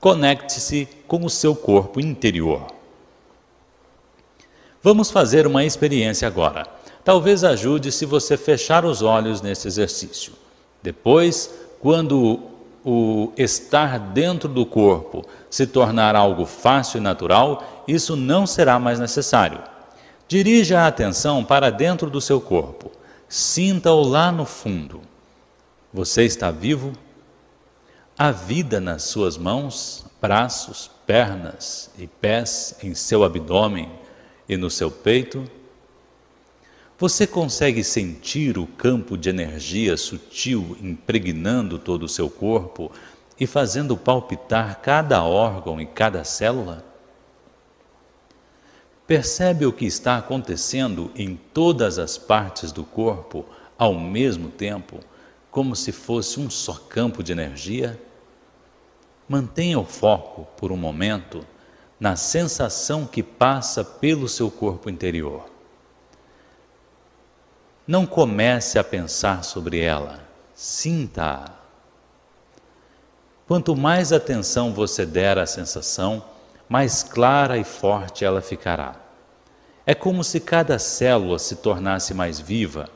[0.00, 2.66] Conecte-se com o seu corpo interior.
[4.82, 6.66] Vamos fazer uma experiência agora.
[7.02, 10.32] Talvez ajude se você fechar os olhos nesse exercício.
[10.82, 12.40] Depois, quando
[12.84, 19.00] o estar dentro do corpo se tornar algo fácil e natural, isso não será mais
[19.00, 19.60] necessário.
[20.28, 22.92] Dirija a atenção para dentro do seu corpo.
[23.28, 25.00] Sinta-o lá no fundo.
[25.92, 26.92] Você está vivo?
[28.18, 33.90] A vida nas suas mãos, braços, pernas e pés, em seu abdômen
[34.48, 35.44] e no seu peito.
[36.98, 42.90] Você consegue sentir o campo de energia sutil impregnando todo o seu corpo
[43.38, 46.82] e fazendo palpitar cada órgão e cada célula?
[49.06, 53.44] Percebe o que está acontecendo em todas as partes do corpo
[53.78, 55.00] ao mesmo tempo,
[55.50, 58.05] como se fosse um só campo de energia?
[59.28, 61.44] Mantenha o foco por um momento
[61.98, 65.48] na sensação que passa pelo seu corpo interior.
[67.86, 70.20] Não comece a pensar sobre ela,
[70.54, 71.50] sinta-a.
[73.46, 76.22] Quanto mais atenção você der à sensação,
[76.68, 78.96] mais clara e forte ela ficará.
[79.84, 82.88] É como se cada célula se tornasse mais viva,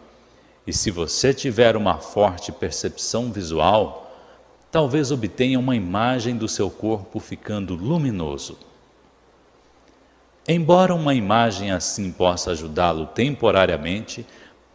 [0.66, 3.99] e se você tiver uma forte percepção visual,
[4.70, 8.56] talvez obtenha uma imagem do seu corpo ficando luminoso.
[10.46, 14.26] Embora uma imagem assim possa ajudá-lo temporariamente,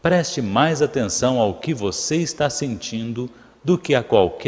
[0.01, 3.29] preste mais atenção ao que você está sentindo
[3.63, 4.43] do que a qualquer